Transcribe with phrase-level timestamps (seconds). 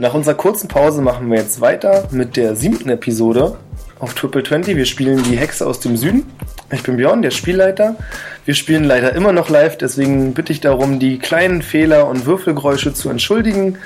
[0.00, 3.56] Nach unserer kurzen Pause machen wir jetzt weiter mit der siebten Episode
[3.98, 4.76] auf Triple 20.
[4.76, 6.24] Wir spielen die Hexe aus dem Süden.
[6.70, 7.96] Ich bin Björn, der Spielleiter.
[8.44, 12.94] Wir spielen leider immer noch live, deswegen bitte ich darum, die kleinen Fehler und Würfelgeräusche
[12.94, 13.78] zu entschuldigen.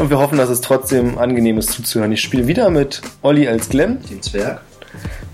[0.00, 2.10] Und wir hoffen, dass es trotzdem angenehm ist zuzuhören.
[2.10, 4.62] Ich spiele wieder mit Olli als Glenn, Den Zwerg.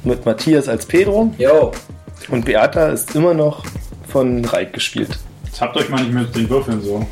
[0.05, 1.73] mit Matthias als Pedro Jo,
[2.29, 3.65] und Beata ist immer noch
[4.09, 5.19] von Reik gespielt.
[5.47, 7.07] Jetzt habt euch mal nicht mit den Würfeln so.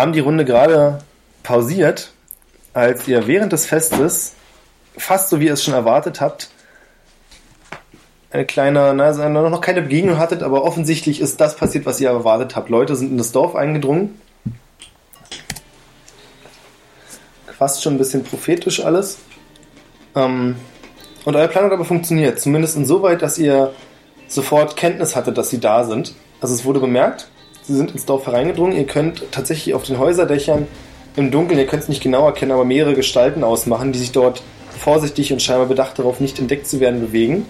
[0.00, 0.98] Haben die Runde gerade
[1.42, 2.12] pausiert,
[2.74, 4.34] als ihr während des Festes,
[4.96, 6.50] fast so wie ihr es schon erwartet habt,
[8.30, 12.08] eine kleine, na, also noch keine Begegnung hattet, aber offensichtlich ist das passiert, was ihr
[12.08, 12.68] erwartet habt.
[12.68, 14.20] Leute sind in das Dorf eingedrungen.
[17.58, 19.18] Fast schon ein bisschen prophetisch alles.
[20.14, 20.56] Ähm,
[21.24, 22.38] und euer Plan hat aber funktioniert.
[22.38, 23.72] Zumindest insoweit, dass ihr
[24.28, 26.14] sofort Kenntnis hattet, dass sie da sind.
[26.40, 27.28] Also es wurde bemerkt.
[27.68, 28.74] Sie sind ins Dorf hereingedrungen.
[28.74, 30.66] Ihr könnt tatsächlich auf den Häuserdächern
[31.16, 34.42] im Dunkeln, ihr könnt es nicht genau erkennen, aber mehrere Gestalten ausmachen, die sich dort
[34.70, 37.44] vorsichtig und scheinbar bedacht darauf, nicht entdeckt zu werden, bewegen.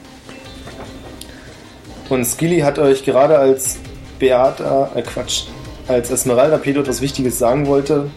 [2.08, 3.78] Und Skilly hat euch gerade als
[4.18, 5.44] Beata, äh Quatsch,
[5.86, 8.10] als Esmeralda Pedro etwas Wichtiges sagen wollte,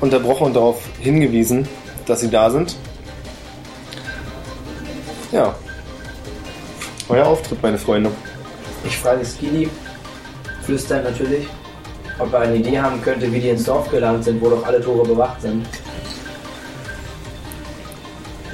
[0.00, 1.68] unterbrochen und darauf hingewiesen,
[2.06, 2.74] dass sie da sind.
[5.30, 5.54] Ja.
[7.08, 8.10] Euer Auftritt, meine Freunde.
[8.84, 9.68] ich frage Skilly,
[10.68, 11.46] flüstern natürlich,
[12.18, 14.82] ob er eine Idee haben könnte, wie die ins Dorf gelangt sind, wo doch alle
[14.82, 15.66] Tore bewacht sind.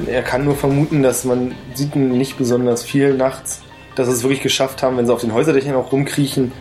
[0.07, 3.63] Er kann nur vermuten, dass man sieht nicht besonders viel nachts,
[3.97, 6.53] dass sie es wirklich geschafft haben, wenn sie auf den Häuserdächern auch rumkriechen,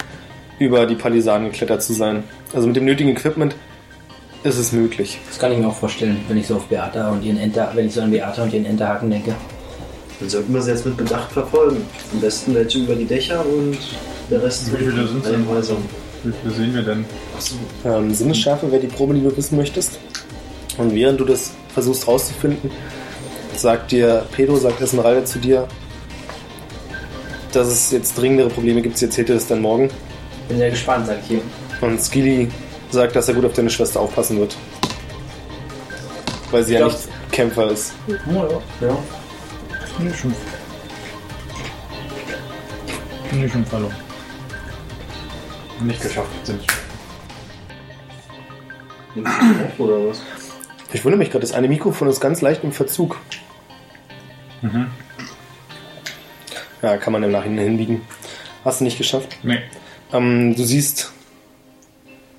[0.57, 2.23] über die Palisaden geklettert zu sein.
[2.53, 3.55] Also mit dem nötigen Equipment
[4.43, 5.19] ist es möglich.
[5.27, 7.85] Das kann ich mir auch vorstellen, wenn ich so auf Beata und ihren Enter, wenn
[7.85, 9.35] ich so an Beata und ihren Enterhaken denke.
[10.19, 11.85] Dann sollten wir sie jetzt mit Bedacht verfolgen.
[12.11, 13.77] Am besten welche über die Dächer und
[14.29, 15.45] der Rest Wie viele den denn?
[16.23, 17.05] Wie viele sehen wir denn?
[17.35, 17.55] Achso.
[17.85, 19.99] Ähm, Sinnesschärfe wäre die Probe, die du wissen möchtest.
[20.77, 22.71] Und während du das versuchst rauszufinden,
[23.55, 25.67] sagt dir Pedro, sagt Esmeralda zu dir,
[27.51, 28.97] dass es jetzt dringendere Probleme gibt.
[28.97, 29.89] Sie erzählt dir das dann morgen.
[30.47, 31.41] Bin sehr gespannt, sag ich hier.
[31.81, 32.49] Und Skilly
[32.91, 34.55] sagt, dass er gut auf deine Schwester aufpassen wird.
[36.51, 36.85] Weil sie ja Ja.
[36.87, 36.99] nicht
[37.31, 37.93] Kämpfer ist.
[38.07, 38.97] Ja.
[39.99, 40.33] Nee, schon.
[43.31, 43.95] Nee, schon verloren.
[45.83, 46.61] Nicht geschafft sind.
[49.15, 50.21] Nimmst du auf oder was?
[50.93, 53.19] Ich wundere mich gerade, das eine Mikrofon ist ganz leicht im Verzug.
[54.61, 54.87] Mhm.
[56.81, 58.01] Ja, kann man im Nachhinein hinbiegen.
[58.63, 59.37] Hast du nicht geschafft?
[59.43, 59.59] Nee.
[60.11, 61.11] Ähm, du siehst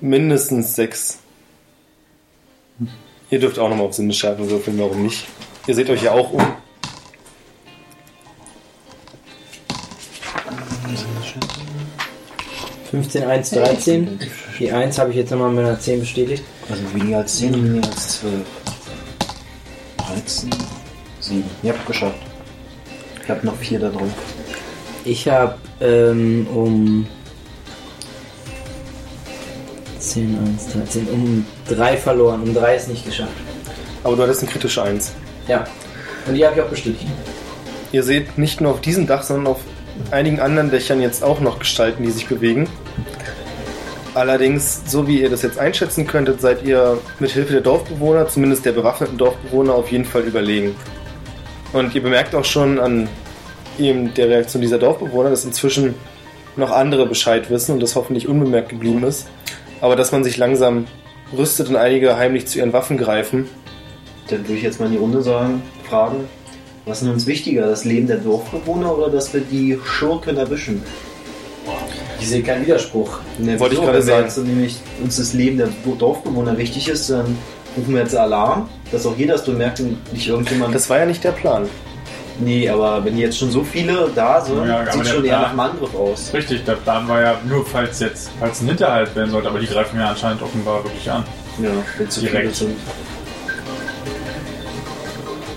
[0.01, 1.19] mindestens sechs.
[3.29, 5.27] Ihr dürft auch nochmal auf Sinnesschärfe würfeln, warum nicht?
[5.67, 6.43] Ihr seht euch ja auch um.
[12.95, 14.19] 15, 1, 13.
[14.57, 16.43] Die 1 habe ich jetzt nochmal mit einer 10 bestätigt.
[16.69, 18.33] Also weniger als 10 und weniger als 12.
[19.97, 20.49] 13,
[21.19, 21.43] 7.
[21.63, 22.19] Ihr habt geschafft.
[23.21, 24.07] Ich hab noch 4 da drauf.
[25.03, 27.07] Ich habe ähm, um
[29.99, 32.43] 10, 1, 13, um 3 verloren.
[32.43, 33.33] Um 3 ist nicht geschafft.
[34.05, 35.11] Aber du hattest eine kritische Eins.
[35.49, 35.65] Ja.
[36.27, 37.07] Und die habe ich auch bestätigt.
[37.91, 39.59] Ihr seht nicht nur auf diesem Dach, sondern auf
[40.11, 42.69] einigen anderen Dächern jetzt auch noch Gestalten, die sich bewegen.
[44.15, 48.65] Allerdings, so wie ihr das jetzt einschätzen könntet, seid ihr mit Hilfe der Dorfbewohner, zumindest
[48.65, 50.73] der bewaffneten Dorfbewohner, auf jeden Fall überlegen.
[51.73, 53.09] Und ihr bemerkt auch schon an
[53.77, 55.95] eben der Reaktion dieser Dorfbewohner, dass inzwischen
[56.55, 59.27] noch andere Bescheid wissen und das hoffentlich unbemerkt geblieben ist.
[59.81, 60.87] Aber dass man sich langsam
[61.37, 63.49] rüstet und einige heimlich zu ihren Waffen greifen.
[64.29, 66.29] Dann würde ich jetzt mal in die Runde sagen, fragen,
[66.85, 70.83] was ist uns wichtiger, das Leben der Dorfbewohner oder dass wir die Schurken erwischen?
[72.25, 73.19] Ich sehe keinen Widerspruch.
[73.37, 74.23] Ne, Wollte ich gerade Wenn wir sagen.
[74.25, 75.69] Jetzt so nämlich uns das Leben der
[75.99, 77.37] Dorfbewohner wichtig ist, dann
[77.77, 80.73] rufen wir jetzt Alarm, dass auch jeder es bemerkt und nicht irgendjemand.
[80.73, 81.67] Das war ja nicht der Plan.
[82.39, 85.49] Nee, aber wenn jetzt schon so viele da sind, Ja, sieht schon eher Plan- nach
[85.51, 86.31] einem Angriff aus.
[86.33, 89.67] Richtig, der Plan war ja nur, falls jetzt, falls ein Hinterhalt werden sollte, aber die
[89.67, 91.23] greifen ja anscheinend offenbar wirklich an.
[91.61, 91.69] Ja,
[91.99, 92.55] wenn zu viele Direkt.
[92.55, 92.75] sind.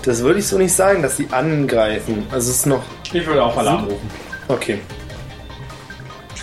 [0.03, 2.25] Das würde ich so nicht sagen, dass sie angreifen.
[2.31, 2.83] Also es ist noch.
[3.11, 4.09] Ich würde auch Alarm rufen.
[4.47, 4.79] Okay.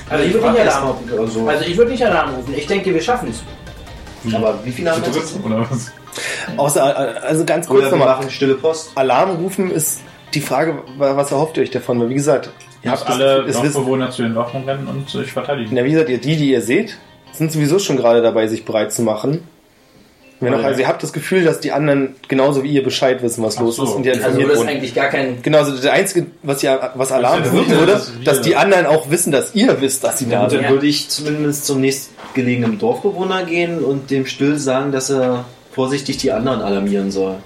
[0.09, 1.19] Also ich würde nicht Alarm mal, rufen.
[1.19, 2.55] Also, Also ich würde nicht Alarm rufen.
[2.57, 4.35] Ich denke, wir schaffen es.
[4.35, 5.39] aber wie viele haben wir jetzt?
[5.45, 5.93] oder was?
[6.57, 8.09] Außer, also ganz kurz nochmal.
[8.09, 8.93] machen stille Post.
[8.95, 10.01] Alarm rufen ist
[10.35, 12.01] die Frage, wa- was erhofft ihr euch davon?
[12.01, 12.51] Weil wie gesagt,
[12.83, 15.71] ihr habt alle es Dorfbewohner zu den Waffen rennen und sich verteidigen.
[15.75, 16.97] na, wie gesagt, ihr, die, die ihr seht,
[17.33, 19.47] sind sowieso schon gerade dabei, sich bereit zu machen.
[20.41, 20.53] Ja.
[20.55, 23.63] also ihr habt das Gefühl, dass die anderen genauso wie ihr Bescheid wissen, was Ach
[23.63, 23.85] los so.
[23.85, 24.69] ist und ihr Also informiert das ist wurden.
[24.77, 25.43] eigentlich gar kein...
[25.43, 28.85] Genau, also das Einzige, was, ihr, was Alarm ja nur, würde, dass dass die anderen
[28.85, 30.63] auch wissen, dass ihr wisst, dass sie da Dann sind.
[30.63, 30.71] Ja.
[30.71, 36.33] würde ich zumindest zum nächstgelegenen Dorfbewohner gehen und dem Still sagen, dass er vorsichtig die
[36.33, 37.37] anderen alarmieren soll.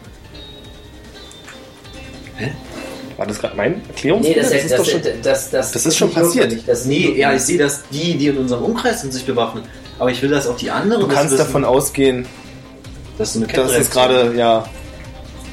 [3.16, 4.22] War das gerade mein Erklärung?
[4.22, 5.00] Nee, das, das, ist das, doch schon.
[5.22, 6.56] das, das, Das ist schon passiert.
[6.66, 9.64] Das Nee, ja, ich sehe, dass die, die in unserem Umkreis sind, sich bewaffnen.
[9.98, 12.24] Aber ich will, dass auch die anderen Du kannst wissen, davon ausgehen,
[13.20, 14.64] dass es Kettenreaktion- gerade, ja,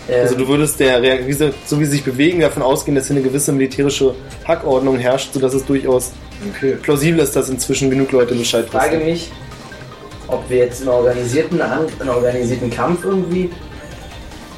[0.09, 2.95] Ähm, also du würdest der, Rea- wie sie, so wie sie sich bewegen, davon ausgehen,
[2.95, 4.15] dass hier eine gewisse militärische
[4.47, 6.11] Hackordnung herrscht, sodass es durchaus
[6.55, 6.77] Okay.
[6.81, 9.05] plausibel ist, dass inzwischen genug Leute Bescheid Ich frage wissen.
[9.05, 9.31] mich,
[10.27, 13.49] ob wir jetzt einen organisierten, An- einen organisierten Kampf irgendwie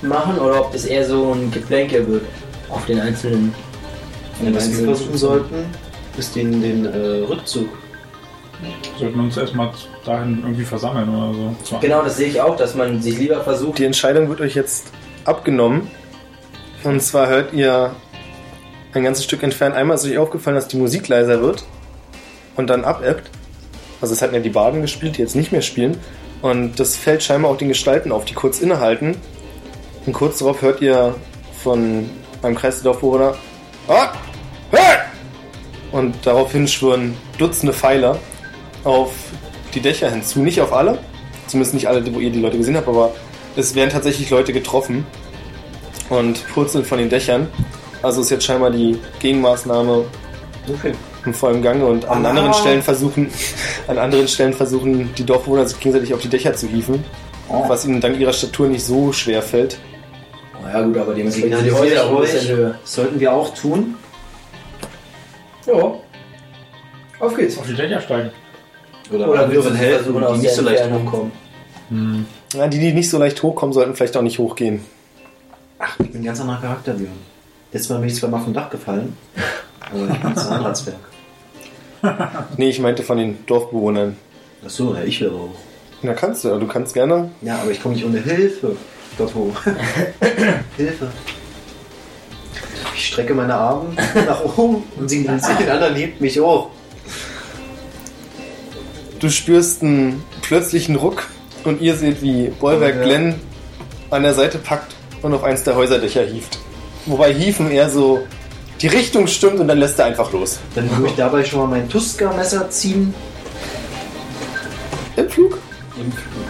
[0.01, 2.23] machen oder ob das eher so ein Geplänkel wird
[2.69, 3.53] auf den einzelnen.
[4.53, 5.55] Was wir versuchen sollten,
[6.17, 7.67] ist den, den äh, Rückzug.
[8.97, 9.71] Sollten uns erstmal
[10.05, 11.55] dahin irgendwie versammeln oder so.
[11.63, 13.77] Zwar- Genau, das sehe ich auch, dass man sich lieber versucht.
[13.79, 14.87] Die Entscheidung wird euch jetzt
[15.25, 15.89] abgenommen.
[16.83, 17.95] Und zwar hört ihr
[18.93, 19.75] ein ganzes Stück entfernt.
[19.75, 21.63] Einmal ist euch aufgefallen, dass die Musik leiser wird
[22.55, 23.29] und dann abebbt.
[24.01, 25.97] Also es hatten ja die Baden gespielt, die jetzt nicht mehr spielen.
[26.41, 29.17] Und das fällt scheinbar auch den Gestalten auf, die kurz innehalten.
[30.05, 31.15] Und kurz darauf hört ihr
[31.61, 32.09] von
[32.41, 33.35] einem Kreis der Dorfbewohner
[33.89, 34.07] ah,
[34.71, 34.97] hey!
[35.91, 38.17] Und daraufhin schwören Dutzende Pfeiler
[38.83, 39.11] auf
[39.73, 40.39] die Dächer hinzu.
[40.39, 40.97] Nicht auf alle,
[41.47, 43.11] zumindest nicht alle, wo ihr die Leute gesehen habt, aber
[43.55, 45.05] es werden tatsächlich Leute getroffen
[46.09, 47.47] und purzeln von den Dächern.
[48.01, 50.05] Also ist jetzt scheinbar die Gegenmaßnahme
[50.73, 50.93] Okay.
[51.25, 52.29] im vollen Gange und an Ah.
[52.29, 53.29] anderen Stellen versuchen,
[53.87, 57.03] an anderen Stellen versuchen die Dorfbewohner sich gegenseitig auf die Dächer zu hieven,
[57.49, 57.65] Oh.
[57.67, 59.77] was ihnen dank ihrer Statur nicht so schwer fällt.
[60.63, 62.75] Oh ja gut, aber dementsprechend sind die Häuser auch euch, höher.
[62.83, 63.95] sollten wir auch tun.
[65.65, 65.93] Ja.
[67.19, 67.57] Auf geht's.
[67.57, 68.31] Auf die Dächer steigen.
[69.11, 71.31] Oder, Oder anderen wir helfen, versuchen die nicht so leicht Entfernung hochkommen.
[71.89, 72.27] kommen.
[72.53, 74.81] Ja, die, die nicht so leicht hochkommen, sollten vielleicht auch nicht hochgehen.
[75.79, 77.11] Ach, ich bin ein ganz anderer Charakter, Björn.
[77.71, 79.15] Letztes Mal bin ich zwar mal vom Dach gefallen,
[79.91, 80.97] aber ich bin ein Zahnradswerk.
[82.57, 84.15] Nee, ich meinte von den Dorfbewohnern.
[84.63, 85.49] Achso, ja, ich wäre auch.
[86.01, 87.29] Na kannst du, du kannst gerne.
[87.41, 88.75] Ja, aber ich komme nicht ohne Hilfe
[89.17, 89.53] dort hoch.
[90.77, 91.11] Hilfe.
[92.95, 93.89] Ich strecke meine Arme
[94.25, 96.69] nach oben und signalisiere den anderen, hebt mich hoch.
[99.19, 101.27] Du spürst einen plötzlichen Ruck
[101.65, 103.03] und ihr seht, wie Bollwerk Ja.
[103.03, 103.35] Glenn
[104.09, 106.57] an der Seite packt und auf eins der Häuserdächer hieft.
[107.05, 108.25] Wobei Hieven eher so
[108.81, 110.59] die Richtung stimmt und dann lässt er einfach los.
[110.75, 113.13] Dann würde ich dabei schon mal mein Tuska-Messer ziehen.
[115.17, 115.57] Im Flug?
[115.97, 116.45] Im Flug.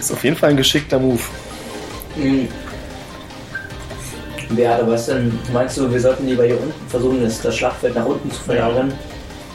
[0.00, 1.20] Ist auf jeden Fall ein geschickter Move.
[2.16, 2.48] Mhm.
[4.56, 5.38] Ja, aber was denn?
[5.52, 8.92] Meinst du, wir sollten lieber hier unten versuchen, das, das Schlachtfeld nach unten zu verlagern?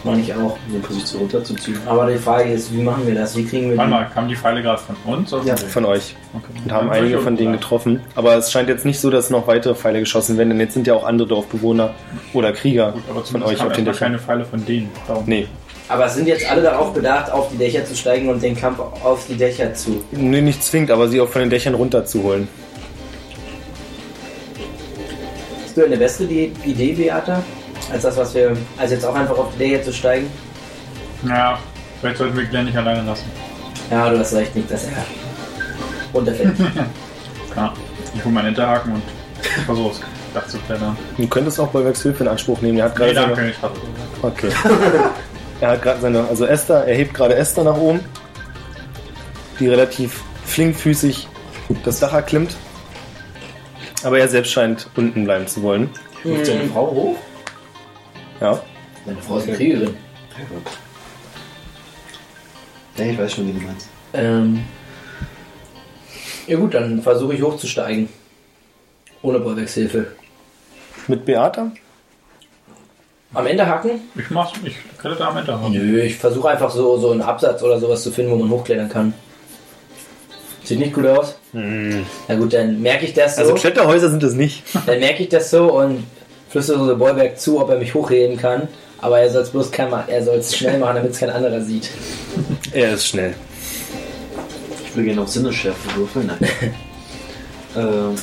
[0.03, 0.57] Meine ich auch.
[0.67, 1.77] Um die Position runterzuziehen.
[1.85, 3.37] Aber die Frage ist, wie machen wir das?
[3.37, 3.95] Wie kriegen wir Warte die?
[3.95, 5.31] mal, kamen die Pfeile gerade von uns?
[5.33, 6.15] Oder Ja, von euch.
[6.33, 6.45] Okay.
[6.65, 8.01] Und haben Dann einige von denen getroffen.
[8.15, 10.87] Aber es scheint jetzt nicht so, dass noch weitere Pfeile geschossen werden, denn jetzt sind
[10.87, 11.93] ja auch andere Dorfbewohner
[12.33, 13.99] oder Krieger Gut, aber von euch auf den Dächern.
[14.09, 14.89] keine Pfeile von denen.
[15.07, 15.23] Darum.
[15.25, 15.47] Nee.
[15.87, 19.25] Aber sind jetzt alle darauf bedacht, auf die Dächer zu steigen und den Kampf auf
[19.27, 20.03] die Dächer zu?
[20.11, 22.47] nee, nicht zwingend, aber sie auch von den Dächern runterzuholen.
[25.63, 26.27] Hast du eine bessere
[26.65, 27.41] Idee, Beata?
[27.91, 28.55] Als das, was wir.
[28.77, 30.27] als jetzt auch einfach auf die Dächer zu steigen?
[31.27, 31.59] Ja,
[31.99, 33.25] vielleicht sollten wir Glenn nicht alleine lassen.
[33.91, 35.05] Ja, du hast recht, nicht, dass er
[36.13, 36.55] runterfällt.
[37.51, 37.73] Klar.
[38.15, 39.03] Ich hole meinen Hinterhaken und
[40.33, 40.97] Dach zu klettern.
[41.17, 42.79] Du könntest auch Bollwerks Hilfe in Anspruch nehmen.
[42.79, 44.23] Er hat gerade Nee, seine, danke, ich.
[44.23, 44.49] Okay.
[45.61, 47.99] er hat gerade seine, also Esther, er hebt gerade Esther nach oben,
[49.59, 51.27] die relativ flinkfüßig
[51.83, 52.55] das Dach erklimmt.
[54.03, 55.89] Aber er selbst scheint unten bleiben zu wollen.
[56.25, 57.15] Ruft seine Frau hoch?
[58.41, 58.61] Ja.
[59.05, 59.95] Meine Frau ist eine Kriegerin.
[62.97, 63.87] Ja, ich weiß schon, wie du meinst.
[64.13, 64.63] Ähm.
[66.47, 68.09] Ja gut, dann versuche ich hochzusteigen.
[69.21, 70.07] Ohne Bollwerks Hilfe.
[71.07, 71.71] Mit Beata?
[73.33, 74.01] Am Ende hacken?
[74.15, 75.73] Ich mach's, ich kletter am Hinterhaken.
[75.73, 78.89] Nö, ich versuche einfach so, so einen Absatz oder sowas zu finden, wo man hochklettern
[78.89, 79.13] kann.
[80.63, 81.35] Sieht nicht gut aus.
[81.51, 83.41] Na gut, dann merke ich das so.
[83.41, 84.63] Also Kletterhäuser sind es nicht.
[84.85, 86.03] dann merke ich das so und
[86.53, 88.67] flüstere so Bollwerk zu, ob er mich hochheben kann.
[89.01, 91.59] Aber er soll es bloß kein, er soll es schnell machen, damit es kein anderer
[91.61, 91.89] sieht.
[92.71, 93.35] Er ist schnell.
[94.85, 96.27] Ich will gerne auf Sinnesschärfe würfeln.
[96.27, 96.49] Nein.
[97.77, 98.15] ähm,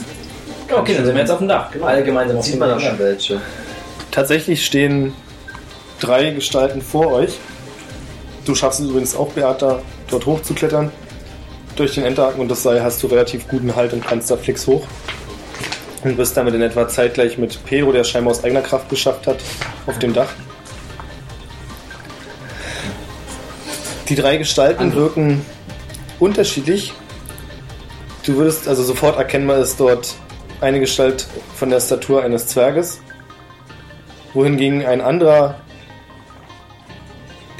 [0.73, 1.71] Okay, dann sind wir jetzt auf dem Dach.
[1.83, 2.83] Alle gemeinsam auf sieht dem man da Dach.
[2.83, 3.41] schon welche?
[4.11, 5.13] Tatsächlich stehen
[5.99, 7.39] drei Gestalten vor euch.
[8.45, 10.91] Du schaffst es übrigens auch, Beata, dort hochzuklettern.
[11.77, 14.67] Durch den Enterhaken und das Seil hast du relativ guten Halt und kannst da fix
[14.67, 14.87] hoch.
[16.02, 19.26] Und bist damit in etwa zeitgleich mit Pero, der es scheinbar aus eigener Kraft geschafft
[19.26, 19.38] hat,
[19.87, 20.33] auf dem Dach.
[24.09, 25.45] Die drei Gestalten wirken
[26.19, 26.95] unterschiedlich.
[28.25, 30.14] Du würdest also sofort erkennbar ist dort
[30.61, 33.00] eine Gestalt von der Statur eines Zwerges,
[34.35, 35.61] wohingegen ein anderer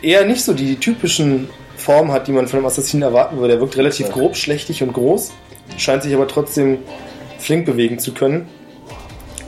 [0.03, 3.55] eher nicht so die typischen Formen hat, die man von einem Assassinen erwarten würde.
[3.55, 5.33] Er wirkt relativ grob, schlechtig und groß,
[5.79, 6.79] scheint sich aber trotzdem
[7.41, 8.49] flink bewegen zu können.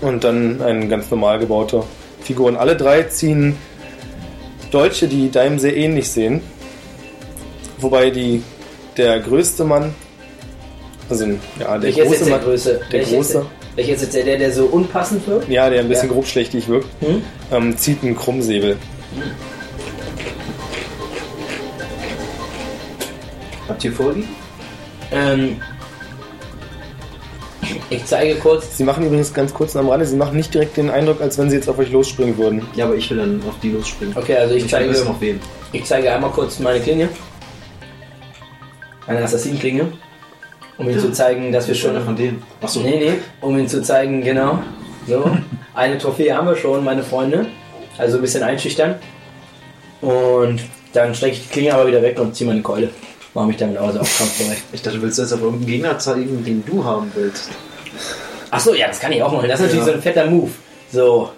[0.01, 1.85] Und dann ein ganz normal gebauter
[2.23, 2.47] Figur.
[2.49, 3.57] Und alle drei ziehen
[4.73, 6.41] Deutsche, die deinem sehr ähnlich sehen.
[7.79, 8.43] Wobei die,
[8.97, 9.95] der größte Mann,
[11.11, 11.25] also
[11.59, 12.81] ja, der Welcher ist große der Mann, Größe?
[12.91, 13.47] der Welcher ist große,
[13.77, 15.49] Welcher ist jetzt der, der, der so unpassend wirkt?
[15.49, 16.15] ja, der ein bisschen Ja.
[16.15, 17.23] grobschlächtig wirkt, Hm?
[17.53, 18.77] ähm, zieht einen Krummsäbel.
[23.69, 24.29] Habt ihr vorliegen?
[25.13, 25.61] Ähm,
[27.91, 28.77] ich zeige kurz.
[28.77, 31.51] Sie machen übrigens ganz kurz am Rande, sie machen nicht direkt den Eindruck, als wenn
[31.51, 32.67] sie jetzt auf euch losspringen würden.
[32.75, 34.17] Ja, aber ich will dann auf die losspringen.
[34.17, 35.41] Okay, also ich Ich zeige, noch wen.
[35.73, 37.09] ich zeige einmal kurz meine Klinge.
[39.07, 39.93] Meine Assassinenklinge.
[40.79, 42.43] Um ihm zu zeigen, dass wir Schon von denen.
[42.61, 42.81] Achso.
[42.81, 44.59] Nee, nee, um ihm zu zeigen, genau.
[45.07, 45.31] So.
[45.75, 47.47] Eine Trophäe haben wir schon, meine Freunde.
[47.99, 48.95] Also ein bisschen einschüchtern.
[50.01, 50.61] Und
[50.93, 52.91] dann strecke ich die Klinge aber wieder weg und ziehe meine Keule.
[53.35, 54.59] Mache mich damit also auf Kampf bereit.
[54.73, 57.49] Ich dachte, du willst jetzt auf irgendeinen Gegner zeigen, den du haben willst.
[58.51, 59.49] Achso, ja, das kann ich auch machen.
[59.49, 59.93] Das ist natürlich Ja.
[59.93, 60.51] so ein fetter Move.
[60.93, 61.31] So.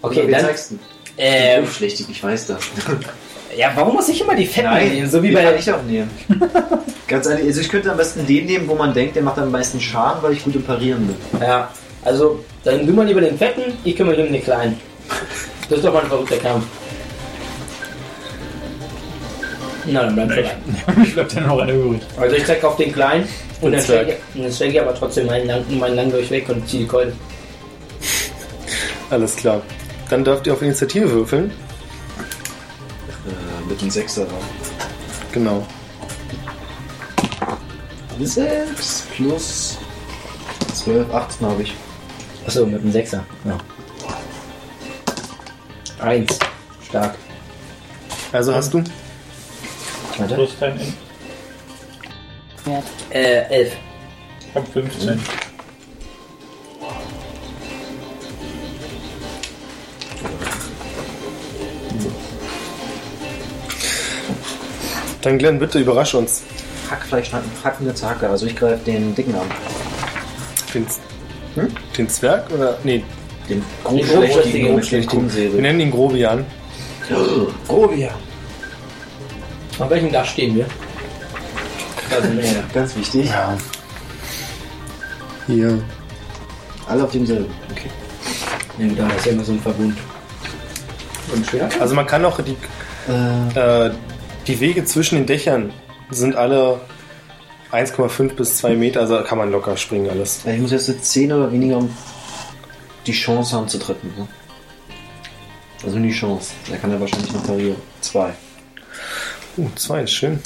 [0.00, 0.40] Okay, Oder dann.
[0.46, 0.78] zeigst du?
[1.18, 2.60] Ähm, schlechtig, ich weiß das.
[3.56, 5.10] ja, warum muss ich immer die Fetten nehmen?
[5.10, 5.42] So wie bei.
[5.42, 6.10] kann ich auch nehmen.
[7.08, 9.50] Ganz ehrlich, also ich könnte am besten den nehmen, wo man denkt, der macht am
[9.50, 11.16] meisten Schaden, weil ich gut im Parieren bin.
[11.40, 11.68] Ja,
[12.04, 14.80] also, dann du mal lieber den Fetten, ich kümmere mich um den Kleinen.
[15.68, 16.64] Das ist doch mal ein verrückter Kampf.
[19.86, 20.42] Na, dann bleib Nee,
[20.86, 21.02] dabei.
[21.02, 22.00] ich bleibt ja noch einer übrig.
[22.18, 23.28] Also ich zeig auf den Kleinen
[23.60, 26.48] und dann stecke ich, dann stecke ich aber trotzdem meinen lang, meinen lang durch weg
[26.48, 27.12] und ziehe die Keule.
[29.10, 29.62] Alles klar.
[30.08, 31.50] Dann dürft ihr auf Initiative würfeln.
[33.26, 34.26] Äh, mit dem Sechser.
[35.32, 35.66] Genau.
[38.20, 39.78] 6 plus
[40.74, 41.74] 12, 18 habe ich.
[42.46, 43.24] Achso, mit dem Sechser.
[43.44, 43.58] Ja.
[46.04, 46.38] Eins.
[46.88, 47.14] Stark.
[48.32, 48.82] Also hast du
[50.18, 50.34] Warte.
[50.34, 50.94] Plus dein In.
[53.10, 53.76] Äh, elf.
[54.48, 55.20] Ich hab 15.
[65.22, 66.42] Dann Glenn, bitte überrasch uns.
[66.90, 67.30] Hackfleisch,
[67.64, 68.28] hackende Zacke.
[68.28, 69.46] Also ich greife den dicken an.
[70.74, 70.86] Den,
[71.96, 72.78] den Zwerg oder.
[72.82, 73.04] Nee,
[73.48, 74.82] Den grobschlächtigen
[75.54, 76.44] wir nennen ihn Grobian.
[77.68, 78.10] Grobia.
[79.78, 80.66] Auf welchem Dach stehen wir?
[82.10, 82.28] Also.
[82.74, 83.26] Ganz wichtig.
[83.26, 83.56] Ja.
[85.46, 85.82] Hier.
[86.86, 87.52] Alle auf demselben.
[87.70, 87.90] Okay.
[88.78, 89.96] Ja, da ist ja immer so ein Verbund.
[91.34, 91.68] Und schwer?
[91.80, 92.56] Also man kann auch die,
[93.08, 93.90] Äh, äh,
[94.46, 95.72] die Wege zwischen den Dächern
[96.10, 96.80] sind alle
[97.72, 100.42] 1,5 bis 2 Meter, also kann man locker springen alles.
[100.46, 101.90] ich muss jetzt eine 10 oder weniger, um
[103.06, 104.12] die Chance haben zu treffen.
[104.16, 104.28] Ne?
[105.82, 106.52] Also nur die Chance.
[106.70, 107.76] Der kann ja wahrscheinlich noch parieren.
[108.00, 108.34] Zwei.
[109.56, 110.40] Uh, zwei ist schön.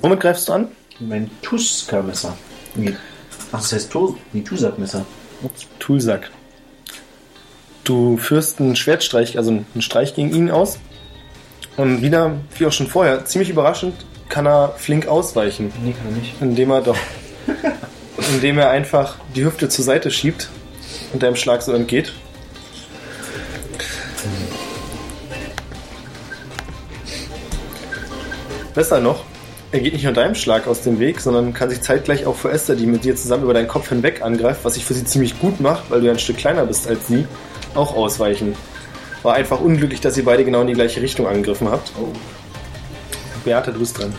[0.00, 0.68] Womit greifst du an?
[1.00, 2.36] Mein Tuska-Messer.
[2.74, 2.94] Nee.
[3.52, 5.04] Ach, das heißt Tu- nee, Tusak-Messer.
[5.42, 5.66] Ups.
[5.78, 6.30] Tulsack.
[7.84, 10.78] Du führst einen Schwertstreich, also einen Streich gegen ihn aus.
[11.76, 13.94] Und wieder, wie auch schon vorher, ziemlich überraschend,
[14.28, 16.34] kann er flink ausweichen, Nee, kann er nicht.
[16.40, 16.96] indem er doch,
[18.34, 20.48] indem er einfach die Hüfte zur Seite schiebt
[21.12, 22.12] und deinem Schlag so entgeht.
[28.74, 29.24] Besser noch,
[29.72, 32.50] er geht nicht nur deinem Schlag aus dem Weg, sondern kann sich zeitgleich auch für
[32.50, 35.38] Esther, die mit dir zusammen über deinen Kopf hinweg angreift, was sich für sie ziemlich
[35.38, 37.26] gut macht, weil du ja ein Stück kleiner bist als sie,
[37.74, 38.56] auch ausweichen.
[39.22, 41.92] War einfach unglücklich, dass ihr beide genau in die gleiche Richtung angegriffen habt.
[43.44, 44.12] Beate, du bist dran.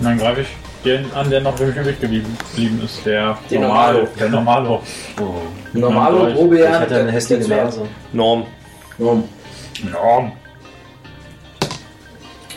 [0.00, 0.48] Dann greife ich
[0.84, 3.04] den an, der noch übrig geblieben geblieben ist.
[3.04, 3.98] Der Den Normalo.
[3.98, 4.08] Normalo.
[4.18, 4.82] Der Normalo.
[5.20, 5.78] Oh.
[5.78, 7.48] Normalo, Probe, Ich hatte eine hässliche.
[7.48, 7.82] Nase.
[8.12, 8.46] Norm.
[8.98, 9.24] Norm.
[9.90, 10.32] Norm.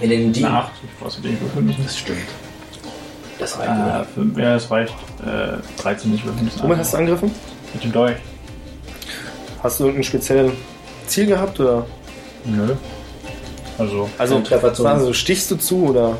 [0.01, 0.47] In den Dienst.
[0.49, 0.71] Eine 8.
[0.99, 1.83] Ich weiß nicht, würfeln müssen.
[1.83, 2.19] Das stimmt.
[3.39, 4.93] Das reicht Äh, fünf- ja, es reicht.
[5.25, 6.61] Äh, 13 nicht würfeln müssen.
[6.63, 7.31] Womit hast du angegriffen?
[7.73, 8.17] Mit dem Dolch.
[9.61, 10.51] Hast du irgendein spezielles
[11.07, 11.85] Ziel gehabt oder?
[12.45, 12.75] Nö.
[13.77, 16.17] Also, Also, Treffer zum- also stichst du zu oder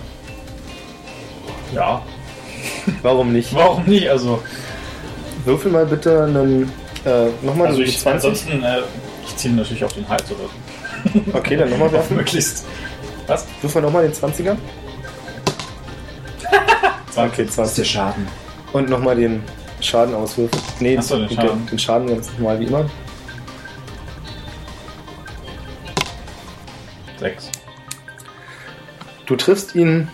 [1.73, 2.01] ja.
[3.01, 3.53] warum nicht?
[3.55, 4.07] Warum nicht?
[4.09, 4.41] Also,
[5.45, 6.71] Würfel mal bitte einen
[7.05, 8.29] äh, nochmal also also ich, 20.
[8.29, 8.79] ansonsten, äh,
[9.25, 10.39] ich ziehe natürlich auf den Hals oder
[11.13, 11.37] so.
[11.37, 12.15] Okay, dann nochmal werfen.
[12.17, 12.65] Möglichst.
[13.27, 13.45] Was?
[13.61, 14.55] Würfel nochmal den 20er.
[17.15, 17.75] Okay, Das ist 20.
[17.75, 18.27] der Schaden.
[18.73, 19.43] Und nochmal den
[19.81, 20.63] Schaden auswürfeln.
[20.79, 21.65] Nee, Ach so, den Schaden.
[21.67, 22.89] den Schaden ganz normal wie immer.
[27.19, 27.49] 6.
[29.27, 30.07] Du triffst ihn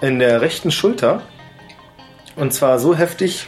[0.00, 1.22] in der rechten Schulter.
[2.36, 3.46] Und zwar so heftig,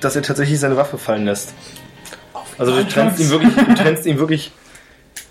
[0.00, 1.54] dass er tatsächlich seine Waffe fallen lässt.
[2.58, 4.50] Also du trennst ihm wirklich, du trennst ihm wirklich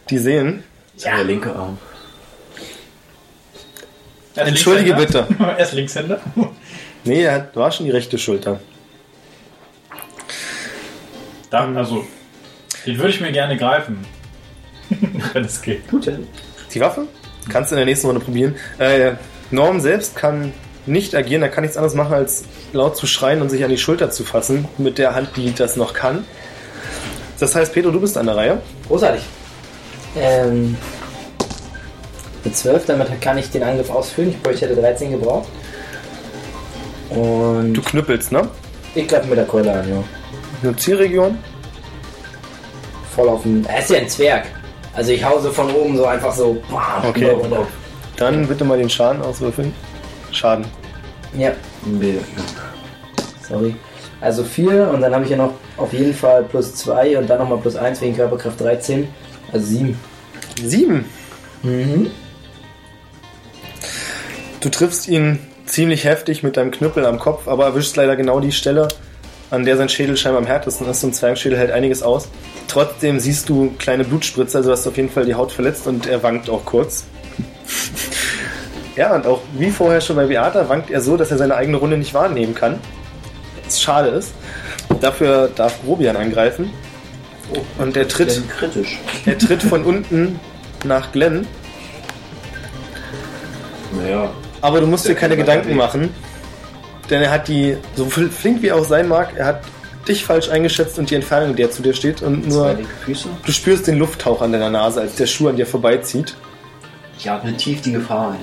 [0.09, 0.63] die Sehnen.
[1.03, 1.15] Ja.
[1.17, 1.77] Der linke Arm.
[4.36, 5.27] Er Entschuldige Linkshänder.
[5.58, 6.22] er ist Linkshänder.
[7.03, 8.60] Nee, er hat- war schon die rechte Schulter.
[11.50, 12.05] Da, also,
[12.86, 14.05] den würde ich mir gerne greifen.
[15.34, 15.88] Wenn es geht.
[15.89, 16.13] Gut, ja.
[16.74, 17.08] Die Waffe?
[17.50, 18.55] Kannst du in der nächsten Runde probieren.
[18.77, 19.13] Äh,
[19.50, 20.53] Norm selbst kann
[20.86, 22.43] nicht agieren, er kann nichts anderes machen, als
[22.74, 25.75] laut zu schreien und sich an die Schulter zu fassen, mit der Hand, die das
[25.75, 26.25] noch kann.
[27.39, 28.62] Das heißt, Pedro, du bist an der Reihe.
[28.88, 29.24] Großartig.
[30.15, 30.77] Ähm,
[32.44, 34.30] mit 12, damit kann ich den Angriff ausführen.
[34.30, 35.48] Ich bräuchte hätte 13 gebraucht.
[37.10, 38.48] Und Du knüppelst, ne?
[38.96, 40.03] ich greife mit der Keule an, ja.
[40.63, 41.38] Eine Zielregion.
[43.15, 43.65] Voll auf den.
[43.65, 44.46] Er ist ja ein Zwerg.
[44.94, 46.62] Also ich hause von oben so einfach so.
[46.70, 47.30] Bam, Okay.
[47.30, 47.68] runter.
[48.18, 49.74] Dann bitte mal den Schaden auswürfeln.
[50.32, 50.65] Schaden.
[51.38, 51.51] Ja,
[51.86, 52.20] Nee.
[53.48, 53.75] sorry.
[54.20, 57.39] Also 4 und dann habe ich ja noch auf jeden Fall plus 2 und dann
[57.39, 59.08] nochmal plus 1 wegen Körperkraft 13.
[59.51, 59.98] Also 7.
[60.63, 61.05] Sieben.
[61.63, 62.12] Mhm.
[64.60, 68.51] Du triffst ihn ziemlich heftig mit deinem Knüppel am Kopf, aber erwischst leider genau die
[68.51, 68.88] Stelle,
[69.50, 71.01] an der sein Schädel scheinbar am härtesten ist.
[71.01, 72.29] So ein Zwergschädel hält einiges aus.
[72.67, 76.08] Trotzdem siehst du kleine Blutspritze, also hast du auf jeden Fall die Haut verletzt und
[76.08, 77.05] er wankt auch kurz.
[78.95, 81.78] Ja, und auch wie vorher schon bei Beata wankt er so, dass er seine eigene
[81.78, 82.80] Runde nicht wahrnehmen kann.
[83.65, 84.34] Was schade ist.
[84.99, 86.71] Dafür darf Grobian angreifen.
[87.77, 88.99] Und er tritt, kritisch.
[89.25, 90.39] er tritt von unten
[90.84, 91.45] nach Glenn.
[93.93, 94.32] Naja.
[94.62, 96.10] Aber du musst dir keine Gedanken machen.
[97.10, 99.62] Denn er hat die, so flink wie auch sein mag, er hat
[100.08, 102.21] dich falsch eingeschätzt und die Entfernung, die er zu dir steht.
[102.21, 102.77] Und nur
[103.45, 106.36] du spürst den Lufthauch an deiner Nase, als der Schuh an dir vorbeizieht.
[107.17, 108.39] Ich atme tief die Gefahr ein.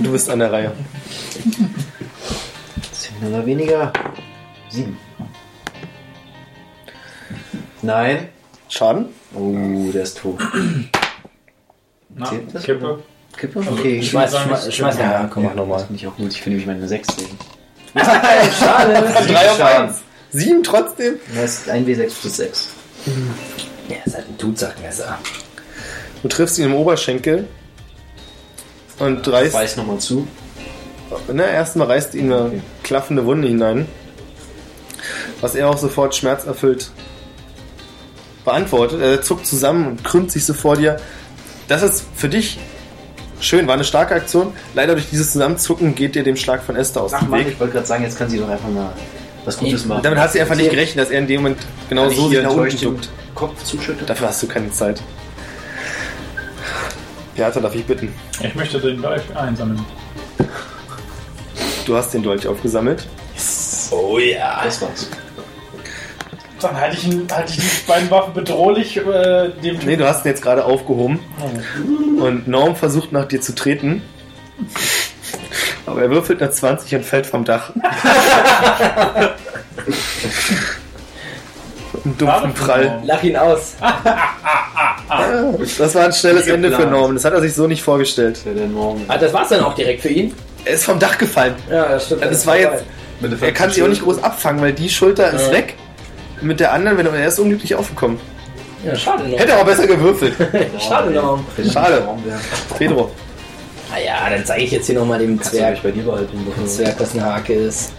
[0.00, 0.72] Du bist an der Reihe.
[2.92, 3.92] Zehn oder weniger.
[4.68, 4.96] Sieben.
[7.82, 8.28] Nein.
[8.68, 9.06] Schaden?
[9.34, 10.38] Oh, der ist tot.
[12.14, 12.62] Na, Zählt das?
[12.64, 12.98] Kippe.
[13.36, 13.58] Kippe?
[13.60, 13.98] Also, Okay.
[13.98, 15.30] ich Schmeiß, sagen, schmeiß, schmeiß Ja, an.
[15.30, 15.78] komm, mach nochmal.
[15.78, 16.30] Das finde ich auch gut.
[16.32, 17.38] Ich finde nämlich meine 6 wegen.
[18.58, 18.92] Schade.
[19.26, 19.88] Drei auf Schaden.
[19.88, 20.00] eins.
[20.30, 21.14] Sieben trotzdem?
[21.34, 22.68] Das ist 1W6 plus 6.
[23.88, 25.18] Ja, ist halt ein Tutsackmesser.
[26.22, 27.48] Du triffst ihn im Oberschenkel
[28.98, 29.52] und reißt.
[29.52, 30.26] Beiß nochmal zu.
[31.30, 33.86] Na, erstmal reißt ihn eine klaffende Wunde hinein.
[35.42, 36.90] Was er auch sofort schmerzerfüllt
[38.44, 39.00] beantwortet.
[39.00, 40.96] Er zuckt zusammen und krümmt sich so vor dir.
[41.68, 42.58] Das ist für dich
[43.40, 44.52] schön, war eine starke Aktion.
[44.74, 47.48] Leider durch dieses Zusammenzucken geht dir dem Schlag von Esther aus Ach dem Mann, Weg.
[47.48, 48.92] ich wollte gerade sagen, jetzt kann sie doch einfach mal
[49.44, 50.02] was Gutes machen.
[50.02, 52.42] Damit hast du einfach nicht gerechnet, dass er in dem Moment genau Kann so hier
[52.42, 53.08] nach unten duckt.
[53.34, 54.08] Kopf zuschüttet.
[54.08, 55.02] Dafür hast du keine Zeit.
[57.36, 58.12] Beata, darf ich bitten?
[58.42, 59.84] Ich möchte den Dolch einsammeln.
[61.86, 63.06] Du hast den Dolch aufgesammelt.
[63.90, 64.60] Oh ja.
[64.64, 65.08] Das war's.
[66.62, 70.28] Dann halte ich, halte ich die beiden Waffen bedrohlich äh, dem Nee, du hast ihn
[70.28, 71.18] jetzt gerade aufgehoben.
[72.20, 74.02] Und Norm versucht nach dir zu treten.
[75.86, 77.72] Aber er würfelt eine 20 und fällt vom Dach.
[82.04, 83.00] Ein dumpfen Prall.
[83.04, 83.74] Lach ihn aus.
[85.78, 86.86] Das war ein schnelles Ende für.
[86.86, 87.14] Norm.
[87.14, 88.40] Das hat er sich so nicht vorgestellt.
[89.08, 90.34] Ah, das war's dann auch direkt für ihn.
[90.64, 91.54] Er ist vom Dach gefallen.
[91.70, 92.22] Ja, das stimmt.
[92.24, 92.84] Das war jetzt.
[93.40, 95.52] Er kann sich auch nicht groß abfangen, weil die Schulter ist Ja.
[95.52, 95.74] weg.
[96.42, 98.18] Mit der anderen, wenn er er ist unglücklich aufgekommen.
[98.84, 99.38] Ja, schade noch.
[99.38, 100.34] Hätte auch besser gewürfelt.
[100.80, 101.38] Schade noch.
[101.72, 102.02] Schade.
[102.28, 102.40] Ja.
[102.76, 103.10] Pedro.
[103.92, 106.44] Naja, dann zeige ich jetzt hier nochmal dem Kannst Zwerg, bei dir behalten.
[106.56, 107.92] dem Zwerg, was eine Hake ist.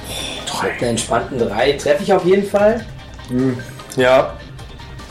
[0.61, 2.85] Mit einer entspannten 3 treffe ich auf jeden Fall.
[3.95, 4.33] Ja,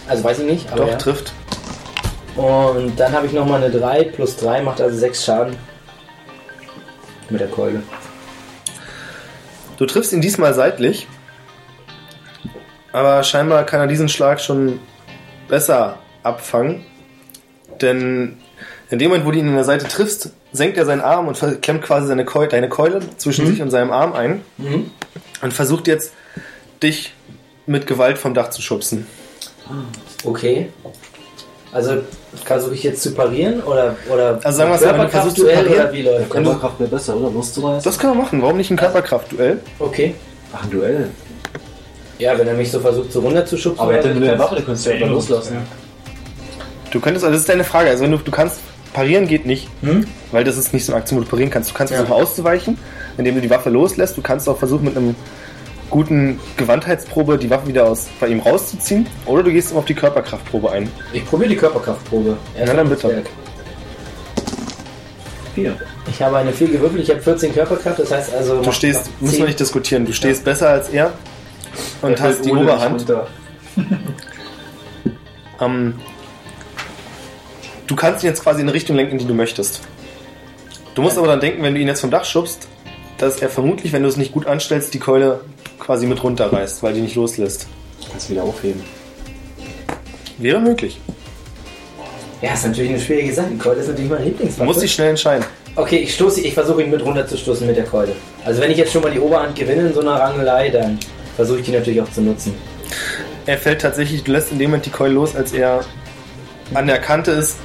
[0.08, 0.96] Also weiß ich nicht, aber doch, ja.
[0.96, 1.32] trifft.
[2.36, 5.56] Und dann habe ich nochmal eine 3 plus 3, macht also 6 Schaden.
[7.30, 7.82] Mit der Keule.
[9.78, 11.06] Du triffst ihn diesmal seitlich.
[12.92, 14.78] Aber scheinbar kann er diesen Schlag schon
[15.48, 16.84] besser abfangen.
[17.80, 18.36] Denn
[18.90, 21.38] in dem Moment, wo du ihn in der Seite triffst, senkt er seinen Arm und
[21.62, 24.90] klemmt quasi seine Keule, deine Keule zwischen sich und seinem Arm ein Mhm.
[25.40, 26.12] und versucht jetzt,
[26.82, 27.14] dich
[27.66, 29.06] mit Gewalt vom Dach zu schubsen.
[30.24, 30.68] Okay.
[31.72, 32.02] Also
[32.44, 35.44] versuche ich jetzt zu parieren oder oder Also sagen wir mal, wenn du versuchst zu
[35.44, 36.28] Körperkraftduell parieren, oder wie läuft das?
[36.30, 37.30] Körperkraft wäre besser, oder?
[37.30, 37.82] Loszureißen?
[37.90, 38.42] Das können wir machen.
[38.42, 39.60] Warum nicht ein Körperkraftduell?
[39.78, 40.14] Okay.
[40.52, 41.08] Ach, ein Duell.
[42.18, 43.80] Ja, wenn er mich so versucht, so runterzuschubsen.
[43.80, 45.56] Aber er hätte nur eine Waffe, der könntest du ja einfach loslassen.
[46.90, 47.90] Du könntest, also das ist deine Frage.
[47.90, 48.60] Also wenn du, du kannst
[48.92, 50.06] parieren geht nicht, Hm?
[50.30, 51.70] weil das ist nicht so eine Aktion, wo du parieren kannst.
[51.70, 51.98] Du kannst Ja.
[51.98, 52.78] versuchen auszuweichen,
[53.16, 54.16] indem du die Waffe loslässt.
[54.16, 55.14] Du kannst auch versuchen mit einem
[55.90, 59.06] guten Gewandheitsprobe die Waffe wieder aus bei ihm rauszuziehen.
[59.26, 60.90] Oder du gehst immer auf die Körperkraftprobe ein.
[61.12, 62.36] Ich probiere die Körperkraftprobe.
[62.66, 63.22] Na dann bitte.
[65.54, 65.76] Vier.
[66.10, 68.62] Ich habe eine 4 gewürfelt, ich habe 14 Körperkraft, das heißt also.
[68.62, 69.46] Du stehst, müssen wir 10.
[69.46, 71.12] nicht diskutieren, du stehst besser als er
[72.02, 73.04] und hast die Oberhand.
[75.60, 75.94] Ähm,
[77.86, 79.80] du kannst ihn jetzt quasi in eine Richtung lenken, in die du möchtest.
[80.94, 82.66] Du musst aber dann denken, wenn du ihn jetzt vom Dach schubst,
[83.18, 85.40] dass er vermutlich, wenn du es nicht gut anstellst, die Keule
[85.78, 87.68] quasi mit runterreißt, weil die nicht loslässt.
[88.10, 88.82] Kannst wieder aufheben.
[90.38, 91.00] Wäre möglich.
[92.40, 93.50] Ja, ist natürlich eine schwierige Sache.
[93.52, 94.64] Die Keule ist natürlich mein Du Lieblingswaffe.
[94.64, 95.44] musst dich schnell entscheiden.
[95.76, 98.12] Okay, ich stoße, ich versuche ihn mit runterzustoßen mit der Keule.
[98.44, 100.98] Also wenn ich jetzt schon mal die Oberhand gewinne in so einer Rangelei, dann
[101.36, 102.54] versuche ich die natürlich auch zu nutzen.
[103.46, 105.84] Er fällt tatsächlich, du lässt in dem Moment die Keule los, als er
[106.74, 107.56] an der Kante ist.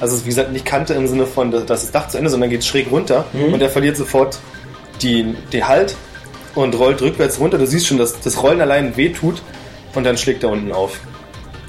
[0.00, 2.64] Also wie gesagt, nicht Kante im Sinne von, dass das Dach zu Ende, sondern geht
[2.64, 3.52] schräg runter Mhm.
[3.54, 4.38] und er verliert sofort
[5.02, 5.94] die, die Halt
[6.54, 7.58] und rollt rückwärts runter.
[7.58, 9.42] Du siehst schon, dass das Rollen allein wehtut
[9.94, 10.98] und dann schlägt er unten auf.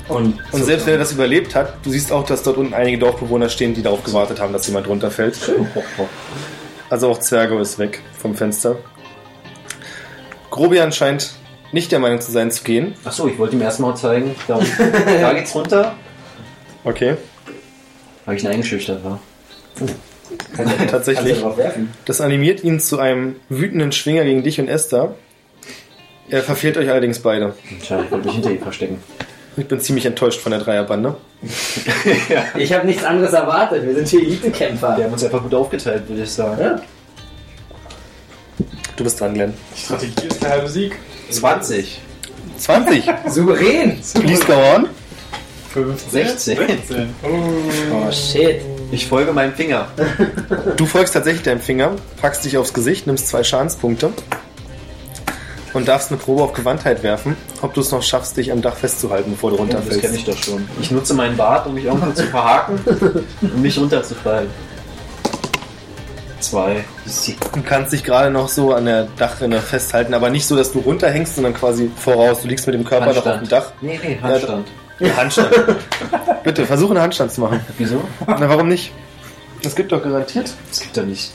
[0.07, 2.97] Und, Und selbst wenn er das überlebt hat, du siehst auch, dass dort unten einige
[2.97, 5.37] Dorfbewohner stehen, die darauf gewartet haben, dass jemand runterfällt.
[6.89, 8.77] Also auch Zwergo ist weg vom Fenster.
[10.49, 11.31] Grobian scheint
[11.71, 12.93] nicht der Meinung zu sein, zu gehen.
[13.03, 14.35] Achso, ich wollte ihm erstmal zeigen.
[14.47, 14.59] Da,
[15.21, 15.93] da geht's runter.
[16.83, 17.15] Okay.
[18.25, 19.19] Weil ich ihn eingeschüchtert war.
[20.55, 21.25] Kannst du- Tatsächlich.
[21.33, 21.89] Kannst du drauf werfen.
[22.05, 25.15] Das animiert ihn zu einem wütenden Schwinger gegen dich und Esther.
[26.29, 27.53] Er verfehlt euch allerdings beide.
[27.85, 29.03] Schade, ich wollte mich hinter ihm verstecken.
[29.57, 31.15] Ich bin ziemlich enttäuscht von der Dreierbande.
[32.57, 33.85] Ich habe nichts anderes erwartet.
[33.85, 34.95] Wir sind hier Elite-Kämpfer.
[34.97, 36.61] Wir haben uns einfach gut aufgeteilt, würde ich sagen.
[36.61, 36.81] Ja.
[38.95, 39.53] Du bist dran, Glenn.
[39.75, 40.95] Die Strategie ist der halbe Sieg.
[41.31, 41.99] 20.
[42.59, 43.03] 20.
[43.27, 43.99] Souverän.
[44.13, 44.87] Please go on.
[45.73, 46.09] 15.
[46.11, 46.57] 16.
[46.57, 47.15] 16.
[47.23, 48.61] Oh shit.
[48.91, 49.87] Ich folge meinem Finger.
[50.75, 54.11] Du folgst tatsächlich deinem Finger, packst dich aufs Gesicht, nimmst zwei Schadenspunkte
[55.73, 58.75] und darfst eine Probe auf Gewandtheit werfen, ob du es noch schaffst, dich am Dach
[58.75, 60.15] festzuhalten, bevor du Das kenne runterfällst.
[60.17, 60.67] ich doch schon.
[60.81, 62.77] Ich nutze meinen Bart, um mich irgendwo zu verhaken
[63.41, 64.49] und mich runterzufallen.
[66.41, 66.83] Zwei.
[67.05, 70.71] Sie- Du kannst dich gerade noch so an der Dachrinne festhalten, aber nicht so, dass
[70.71, 72.41] du runterhängst, sondern quasi voraus.
[72.41, 73.71] Du liegst mit dem Körper noch auf dem Dach.
[73.81, 74.67] Nee, nee, Handstand.
[74.99, 75.49] Ja, Handstand.
[76.43, 77.59] Bitte, versuche einen Handstand zu machen.
[77.77, 78.01] Wieso?
[78.27, 78.91] Na, warum nicht?
[79.63, 81.31] Es gibt doch garantiert Das gibt doch nicht.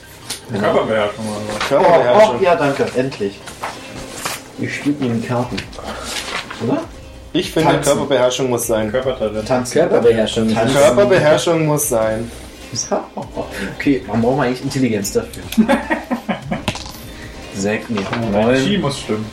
[0.52, 1.54] Körperbeherrschung oder was?
[1.54, 2.42] Oh, oh, Körperbeherrschung.
[2.42, 2.86] ja, danke.
[2.96, 3.40] Endlich.
[4.58, 5.56] Ich spiele mir die Karten.
[6.66, 6.82] Oder?
[7.32, 7.84] Ich finde, Tanzen.
[7.92, 8.90] Körperbeherrschung muss sein.
[8.90, 9.46] Körpertalent.
[9.48, 9.72] Tanzen.
[9.74, 10.54] Körperbeherrschung.
[10.54, 10.74] Tanzen.
[10.76, 12.30] Körperbeherrschung muss sein.
[13.78, 15.42] Okay, man braucht eigentlich Intelligenz dafür.
[17.54, 18.80] Sechs, nee, Chi neun.
[18.80, 19.24] muss stimmen.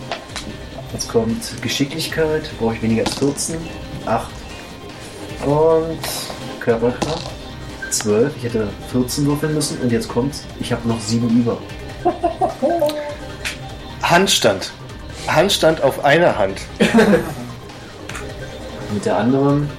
[0.94, 3.58] Jetzt kommt Geschicklichkeit, brauche ich weniger als 14.
[4.06, 4.30] 8.
[5.46, 6.00] Und
[6.60, 7.32] Körperkraft.
[7.90, 8.34] 12.
[8.38, 9.78] Ich hätte 14 würfeln müssen.
[9.80, 10.46] Und jetzt kommt's.
[10.60, 11.58] Ich habe noch 7 über.
[14.02, 14.72] Handstand.
[15.28, 16.62] Handstand auf einer Hand.
[18.94, 19.70] Mit der anderen.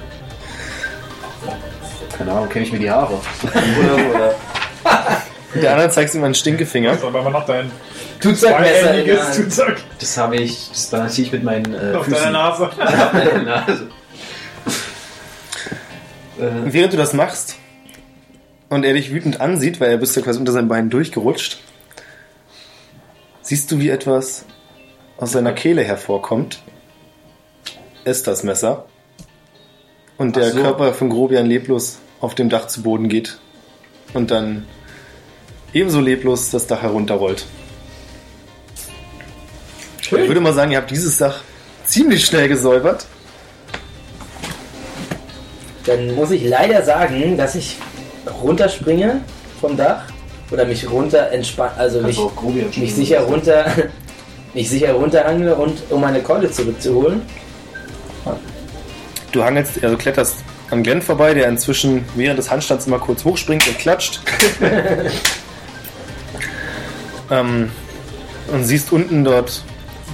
[2.17, 3.15] Keine Ahnung, kämme ich mir die Haare.
[3.43, 4.35] oder, oder.
[5.53, 6.91] Mit der anderen zeigst du ihm einen Stinkefinger.
[6.91, 7.71] Das ist aber immer noch dein
[8.21, 9.35] Hand.
[9.35, 10.69] Zuzack Das habe ich.
[10.71, 12.23] Das balanciere ich mit meinen äh, auf Füßen.
[12.25, 12.65] deiner Nase.
[12.79, 13.89] Auf meiner Nase.
[16.39, 17.57] Äh, Während du das machst
[18.69, 21.59] und er dich wütend ansieht, weil er bist ja quasi unter seinen Beinen durchgerutscht,
[23.43, 24.45] siehst du, wie etwas
[25.19, 26.63] aus seiner Kehle hervorkommt.
[28.05, 28.87] Ist das Messer.
[30.17, 30.61] Und der so.
[30.61, 33.39] Körper von Grobian leblos auf dem Dach zu Boden geht.
[34.13, 34.67] Und dann
[35.73, 37.47] ebenso leblos das Dach herunterrollt.
[40.01, 40.29] Ich Schön.
[40.29, 41.43] würde mal sagen, ihr habt dieses Dach
[41.85, 43.07] ziemlich schnell gesäubert.
[45.87, 47.77] Dann muss ich leider sagen, dass ich
[48.43, 49.21] runterspringe
[49.61, 50.05] vom Dach
[50.51, 52.19] oder mich runter entspann, also mich,
[52.77, 53.67] mich sicher runter,
[54.55, 57.23] mich sicher runterhangle und um meine Keule zurückzuholen.
[59.35, 60.37] Du hangelst, also kletterst
[60.71, 64.21] an Glenn vorbei, der inzwischen während des Handstands immer kurz hochspringt und klatscht.
[67.33, 67.73] ähm,
[68.53, 69.65] und siehst unten dort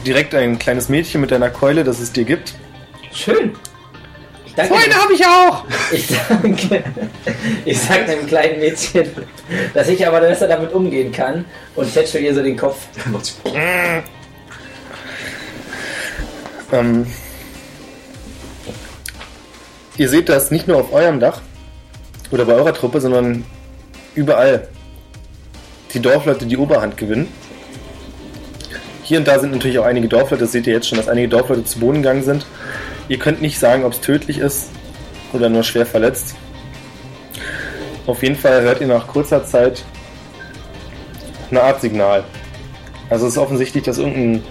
[0.06, 2.54] direkt ein kleines Mädchen mit deiner Keule, das es dir gibt.
[3.12, 3.52] Schön.
[4.46, 5.64] Ich danke, habe ich auch!
[5.92, 6.83] ich danke,
[7.66, 9.06] ich sag dem kleinen Mädchen,
[9.74, 11.44] dass ich aber besser damit umgehen kann
[11.76, 12.78] und tätschel ihr so den Kopf.
[16.72, 17.06] Ähm,
[20.00, 21.42] ihr seht das nicht nur auf eurem Dach
[22.30, 23.44] oder bei eurer Truppe, sondern
[24.14, 24.66] überall
[25.92, 27.28] die Dorfleute die Oberhand gewinnen.
[29.02, 31.28] Hier und da sind natürlich auch einige Dorfleute, das seht ihr jetzt schon, dass einige
[31.28, 32.46] Dorfleute zu Boden gegangen sind.
[33.10, 34.70] Ihr könnt nicht sagen, ob es tödlich ist
[35.34, 36.34] oder nur schwer verletzt.
[38.06, 39.84] Auf jeden Fall hört ihr nach kurzer Zeit
[41.50, 42.24] eine Art Signal.
[43.10, 44.44] Also es ist offensichtlich, dass irgendein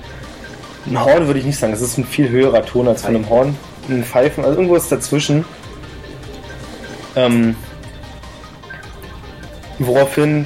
[0.86, 3.28] ein Horn würde ich nicht sagen, es ist ein viel höherer Ton als von einem
[3.30, 3.58] Horn.
[3.90, 5.46] Ein Pfeifen, also irgendwas dazwischen.
[7.16, 7.56] Ähm,
[9.80, 10.46] woraufhin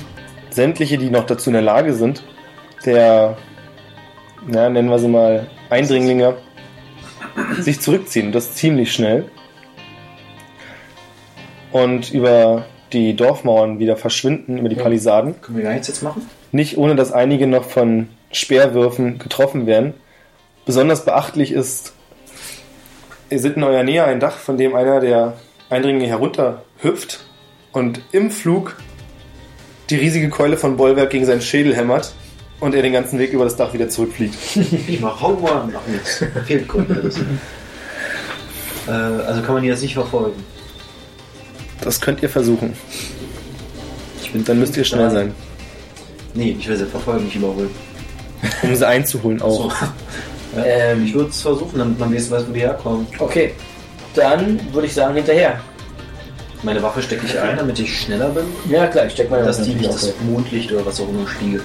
[0.50, 2.24] sämtliche, die noch dazu in der Lage sind,
[2.86, 3.38] der,
[4.48, 6.36] na, nennen wir sie mal, Eindringlinge,
[7.60, 8.32] sich zurückziehen.
[8.32, 9.26] Das ziemlich schnell.
[11.72, 14.84] Und über die Dorfmauern wieder verschwinden, über die Ja.
[14.84, 15.42] Palisaden.
[15.42, 16.30] Können wir gar nichts jetzt machen?
[16.52, 19.96] Nicht ohne, dass einige noch von Speerwürfen getroffen werden.
[20.66, 21.94] Besonders beachtlich ist,
[23.34, 25.34] ihr seht in eurer Nähe ein Dach, von dem einer der
[25.70, 27.26] Eindringlinge herunterhüpft
[27.72, 28.78] und im Flug
[29.90, 32.14] die riesige Keule von Bollwerk gegen seinen Schädel hämmert
[32.60, 34.36] und er den ganzen Weg über das Dach wieder zurückfliegt.
[34.88, 35.68] Ich mach Hauer.
[35.76, 36.24] Ach nichts.
[36.46, 36.70] Fehlt.
[37.04, 37.18] Das.
[38.88, 40.44] äh, also kann man die jetzt nicht verfolgen.
[41.82, 42.74] Das könnt ihr versuchen.
[44.22, 45.34] Ich bin Dann müsst ihr schnell sein,
[46.36, 47.70] Nee, ich will sie verfolgen, nicht überholen.
[48.62, 49.72] um sie einzuholen auch.
[49.72, 49.88] So.
[50.56, 51.06] Ja, Ähm.
[51.06, 53.08] ich würde es versuchen, damit man wenigstens weiß, wo die herkommen.
[53.20, 53.54] Okay,
[54.14, 55.60] dann würde ich sagen hinterher.
[56.62, 58.46] Meine Waffe stecke ich ein, damit ich schneller bin.
[58.70, 61.28] Ja klar, ich steck meine Dass Waffe die nicht das Mondlicht oder was auch immer
[61.28, 61.64] spiegelt.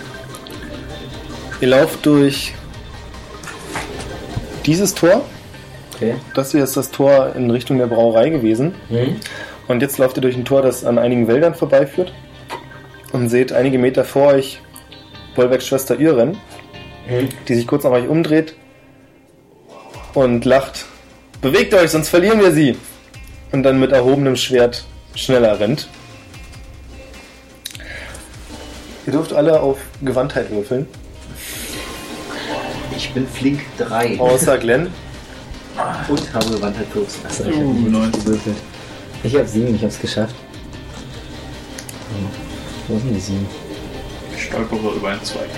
[1.60, 2.54] Ihr lauft durch
[4.66, 5.22] dieses Tor.
[5.94, 6.14] Okay.
[6.34, 8.74] Das hier ist das Tor in Richtung der Brauerei gewesen.
[8.88, 9.16] Hm?
[9.66, 12.12] Und jetzt lauft ihr durch ein Tor, das an einigen Wäldern vorbeiführt.
[13.12, 14.60] Und seht einige Meter vor euch
[15.34, 16.36] Bollwerks Schwester Iren,
[17.06, 17.28] Hm?
[17.48, 18.54] die sich kurz nach euch umdreht
[20.14, 20.84] und lacht.
[21.40, 22.76] Bewegt euch, sonst verlieren wir sie.
[23.52, 25.88] Und dann mit erhobenem Schwert schneller rennt.
[29.06, 30.86] Ihr dürft alle auf Gewandtheit würfeln,
[32.94, 34.88] Ich bin flink 3 außer Glenn.
[36.08, 37.24] und habe Gewandtheit 14.
[37.26, 38.24] Achso, ich Uh, hab nicht 19.
[38.24, 38.56] gewürfelt.
[39.22, 40.34] Ich hab sieben, ich hab's geschafft.
[42.88, 43.46] Wo sind die sieben?
[44.36, 45.48] Ich stolpere über einen Zweig.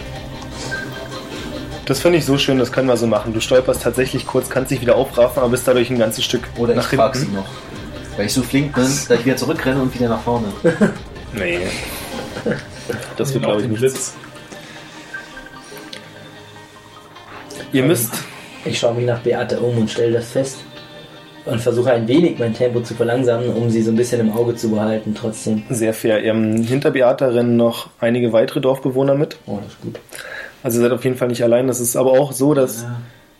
[1.90, 3.34] Das finde ich so schön, das können wir so machen.
[3.34, 6.70] Du stolperst tatsächlich kurz, kannst dich wieder aufraffen, aber bist dadurch ein ganzes Stück Oder
[6.70, 7.34] ich nach frag sie hinten.
[7.38, 7.48] noch.
[8.16, 10.46] Weil ich so flink bin, dass ich wieder zurückrenne und wieder nach vorne.
[11.32, 11.58] Nee.
[13.16, 13.80] Das wird, glaube ich, nicht.
[13.80, 14.14] Blitz.
[17.72, 18.14] Ihr müsst
[18.64, 20.58] Ich schaue mich nach Beate um und stelle das fest.
[21.44, 24.54] Und versuche ein wenig mein Tempo zu verlangsamen, um sie so ein bisschen im Auge
[24.54, 25.64] zu behalten, trotzdem.
[25.70, 26.22] sehr fair.
[26.22, 29.38] Ähm, hinter Beata rennen noch einige weitere Dorfbewohner mit.
[29.46, 29.98] Oh, das ist gut.
[30.62, 31.66] Also ihr seid auf jeden Fall nicht allein.
[31.66, 32.84] Das ist aber auch so, dass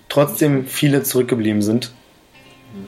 [0.08, 1.92] trotzdem viele zurückgeblieben sind.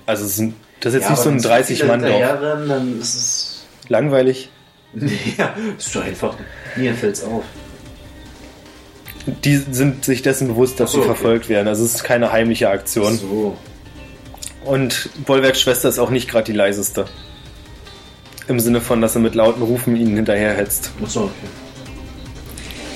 [0.06, 2.20] Also es sind, das ist jetzt nicht so ein 30-Mann-Dorf.
[2.20, 3.66] Jahren, dann ist es.
[3.88, 4.50] Langweilig.
[5.38, 6.36] ja, ist doch einfach.
[6.76, 7.44] Mir fällt's auf.
[9.44, 11.14] Die sind sich dessen bewusst, dass so, sie okay.
[11.14, 11.68] verfolgt werden.
[11.68, 13.16] Also es ist keine heimliche Aktion.
[13.16, 13.56] So.
[14.64, 17.06] Und Bollwerks Schwester ist auch nicht gerade die leiseste.
[18.48, 20.90] Im Sinne von, dass er mit lauten Rufen ihnen hinterherhetzt.
[21.02, 21.62] Achso, okay.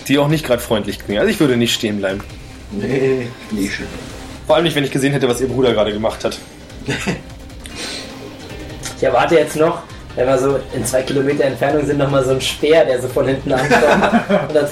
[0.08, 1.20] Die auch nicht gerade freundlich klingen.
[1.20, 2.22] Also ich würde nicht stehen bleiben.
[2.70, 3.86] Nee, nee, schön.
[4.46, 6.38] Vor allem nicht, wenn ich gesehen hätte, was ihr Bruder gerade gemacht hat.
[8.98, 9.82] Ich erwarte jetzt noch,
[10.14, 13.26] wenn wir so in zwei Kilometer Entfernung sind, nochmal so ein Speer, der so von
[13.26, 13.74] hinten ankommt.
[14.48, 14.66] und dann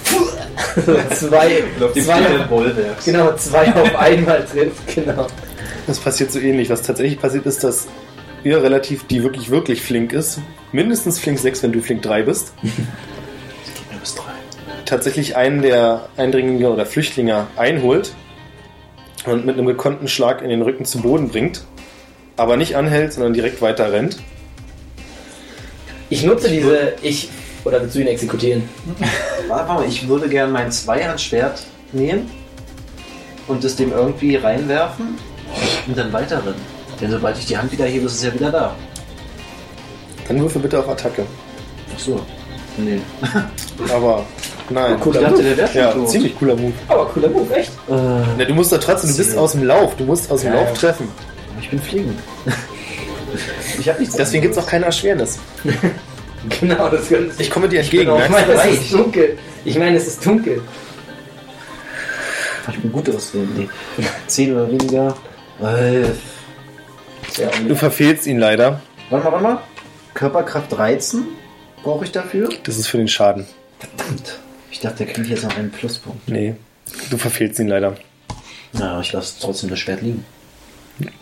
[0.86, 0.94] so
[1.28, 3.04] zwei, zwei, Bollwerks.
[3.04, 4.94] genau, zwei auf einmal trifft.
[4.94, 5.26] Genau.
[5.86, 6.70] Das passiert so ähnlich.
[6.70, 7.86] Was tatsächlich passiert ist, dass
[8.44, 10.40] ihr relativ, die wirklich, wirklich flink ist,
[10.72, 12.54] mindestens flink 6, wenn du flink 3 bist,
[14.00, 14.33] bis drei.
[14.86, 18.14] Tatsächlich einen der Eindringlinge oder Flüchtlinge einholt
[19.26, 21.64] und mit einem gekonnten Schlag in den Rücken zu Boden bringt,
[22.36, 24.18] aber nicht anhält, sondern direkt weiter rennt.
[26.10, 27.30] Ich nutze diese, ich,
[27.64, 28.68] oder willst du ihn exekutieren?
[29.48, 32.30] Warte mal, ich würde gern mein Zweihandschwert nehmen
[33.48, 35.18] und es dem irgendwie reinwerfen
[35.86, 36.60] und dann weiterrennen.
[37.00, 38.76] Denn sobald ich die Hand wieder hebe, ist es ja wieder da.
[40.28, 41.26] Dann würfel bitte auf Attacke.
[41.94, 42.20] Ach so.
[42.76, 43.00] Nee.
[43.92, 44.24] Aber
[44.70, 44.98] nein.
[45.00, 45.42] Cooler Ich dachte, Move.
[45.48, 46.10] der wäre schon Ja, tot.
[46.10, 46.72] ziemlich cooler Move.
[46.88, 47.72] Aber cooler Move, echt?
[47.88, 47.92] Äh,
[48.40, 50.60] Ja, du musst da trotzdem, du bist aus dem Lauf, du musst aus dem Ja,
[50.60, 50.74] Lauf ja.
[50.74, 51.08] treffen.
[51.60, 52.18] ich bin fliegend.
[53.78, 55.38] ich hab nichts Deswegen gibt es auch keine Erschwernis.
[56.60, 58.02] Genau, das könnte Ich komme dir entgegen.
[58.14, 58.52] ich du?
[58.52, 59.38] es ist dunkel.
[59.64, 60.60] Ich meine, es ist dunkel.
[62.70, 63.48] Ich bin gut aussehen.
[63.56, 63.68] Nee.
[64.26, 65.14] 10 oder weniger.
[67.38, 68.82] Ja, Du verfehlst ihn leider.
[69.08, 69.58] Warte mal, warte mal.
[70.12, 71.24] Körperkraft 13
[71.82, 72.50] brauche ich dafür.
[72.64, 73.46] Das ist für den Schaden.
[73.78, 74.38] Verdammt.
[74.74, 76.28] Ich dachte, der kriegt jetzt noch einen Pluspunkt.
[76.28, 76.56] Nee.
[77.08, 77.94] Du verfehlst ihn leider.
[78.72, 80.26] Na, ich lasse trotzdem das Schwert liegen.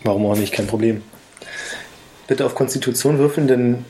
[0.03, 0.51] Warum auch nicht?
[0.51, 1.03] Kein Problem.
[2.27, 3.85] Bitte auf Konstitution würfeln, denn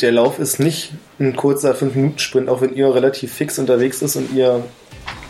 [0.00, 4.32] der Lauf ist nicht ein kurzer 5-Minuten-Sprint, auch wenn ihr relativ fix unterwegs ist und
[4.32, 4.64] ihr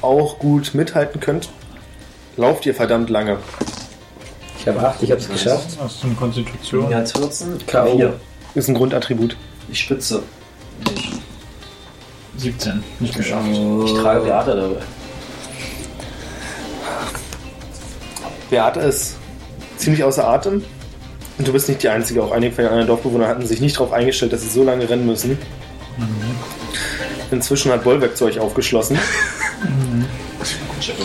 [0.03, 1.49] auch gut mithalten könnt.
[2.37, 3.41] Lauft ihr verdammt lange.
[4.61, 5.77] Ich habe 8, ich habe es geschafft.
[5.81, 6.93] Hast du eine Konstitution?
[6.93, 7.67] Ja, 14.
[7.67, 8.13] K.O.
[8.55, 9.37] Ist ein Grundattribut.
[9.69, 10.23] Ich spitze.
[10.89, 11.24] Nicht.
[12.37, 12.83] 17.
[13.01, 13.49] Nicht geschafft.
[13.49, 14.83] Ich trage Beate dabei.
[18.51, 19.17] Beate ist
[19.77, 20.65] ziemlich außer Atem.
[21.39, 22.23] Und du bist nicht die Einzige.
[22.23, 24.89] Auch einige von den anderen Dorfbewohnern hatten sich nicht darauf eingestellt, dass sie so lange
[24.89, 25.39] rennen müssen.
[27.31, 28.99] Inzwischen hat Bollwerk zu euch aufgeschlossen.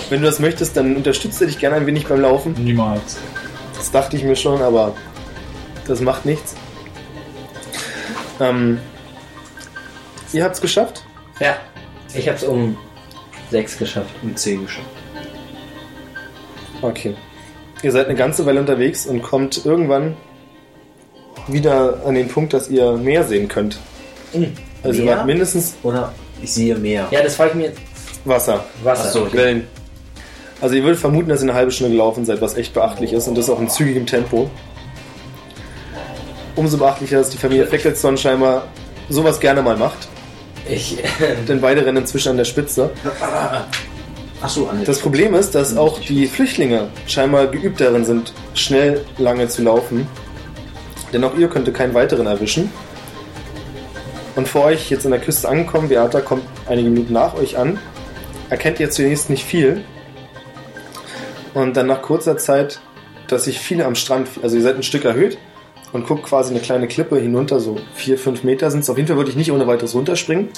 [0.10, 2.54] Wenn du das möchtest, dann unterstütze dich gerne ein wenig beim Laufen.
[2.54, 3.18] Niemals.
[3.76, 4.96] Das dachte ich mir schon, aber
[5.88, 6.56] das macht nichts.
[8.40, 8.80] Ähm,
[10.34, 11.04] ihr habt es geschafft?
[11.40, 11.58] Ja,
[12.14, 12.78] ich habe es um
[13.52, 14.10] 6 geschafft.
[14.22, 14.88] Um 10 geschafft.
[16.82, 17.16] Okay.
[17.82, 20.18] Ihr seid eine ganze Weile unterwegs und kommt irgendwann
[21.48, 23.80] wieder an den Punkt, dass ihr mehr sehen könnt.
[24.84, 25.18] Also ihr Meer?
[25.18, 27.08] wart mindestens Oder ich sehe mehr.
[27.12, 27.80] Ja, das frage ich mir jetzt.
[28.26, 28.64] Wasser.
[28.84, 29.04] Wasser.
[29.06, 29.38] Ach so, okay.
[29.38, 29.68] Wellen.
[30.62, 33.28] Also ihr würdet vermuten, dass ihr eine halbe Stunde gelaufen seid, was echt beachtlich ist
[33.28, 34.50] und das auch in zügigem Tempo.
[36.56, 38.68] Umso beachtlicher, dass die Familie Fleckelsson scheinbar
[39.10, 40.10] sowas gerne mal macht,
[40.70, 40.98] Ich,
[41.48, 42.92] denn beide rennen inzwischen an der Spitze.
[44.42, 49.48] Achso, an Das Problem ist, dass auch die Flüchtlinge scheinbar geübt darin sind, schnell lange
[49.48, 50.08] zu laufen.
[51.12, 52.72] Denn auch ihr könnte keinen weiteren erwischen.
[54.36, 57.80] Und vor euch, jetzt an der Küste angekommen, Beata kommt einige Minuten nach euch an.
[58.50, 59.84] Erkennt ihr zunächst nicht viel.
[61.54, 62.80] Und dann nach kurzer Zeit,
[63.28, 65.38] dass sich viele am Strand, also ihr seid ein Stück erhöht
[65.92, 68.90] und guckt quasi eine kleine Klippe hinunter, so vier, fünf Meter sind es.
[68.90, 70.50] Auf jeden Fall würde ich nicht ohne weiteres runterspringen.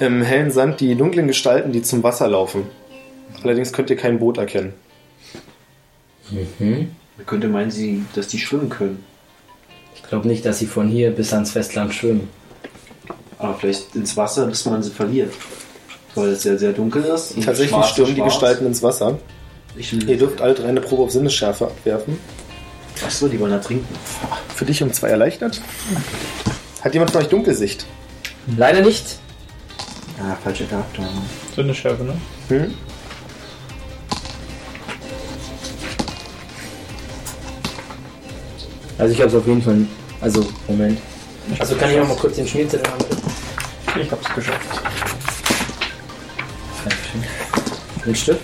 [0.00, 2.64] Im hellen Sand die dunklen Gestalten, die zum Wasser laufen.
[3.42, 4.74] Allerdings könnt ihr kein Boot erkennen.
[6.30, 6.90] mhm.
[7.16, 9.04] Man könnte meinen, sie, dass die schwimmen können.
[9.94, 12.28] ich glaube nicht, dass sie von hier bis ans Festland schwimmen.
[13.38, 15.32] Aber vielleicht ins Wasser, bis man sie verliert.
[16.14, 17.36] Weil es sehr, sehr dunkel ist.
[17.36, 18.22] und Tatsächlich stürmen die.
[18.22, 19.18] Gestalten ins Wasser.
[19.76, 22.18] Ich Ihr dürft alle drei eine Probe auf Sinnesschärfe abwerfen.
[23.02, 23.94] Achso, die wollen da trinken.
[24.54, 25.60] Für dich um zwei erleichtert.
[26.82, 27.86] Hat jemand von euch Dunkelsicht?
[28.56, 29.18] Leider nicht.
[30.20, 30.84] Ah, falsche ja.
[31.56, 32.14] So eine Schärfe, ne?
[32.48, 32.74] Hm?
[38.98, 39.86] Also ich habe es auf jeden Fall.
[40.20, 40.98] Also, Moment.
[41.58, 44.00] Also kann ich noch mal kurz den Schmierzettel haben, bitte?
[44.00, 44.60] Ich hab's geschafft.
[46.84, 47.24] Dankeschön.
[48.06, 48.38] Ein Stück?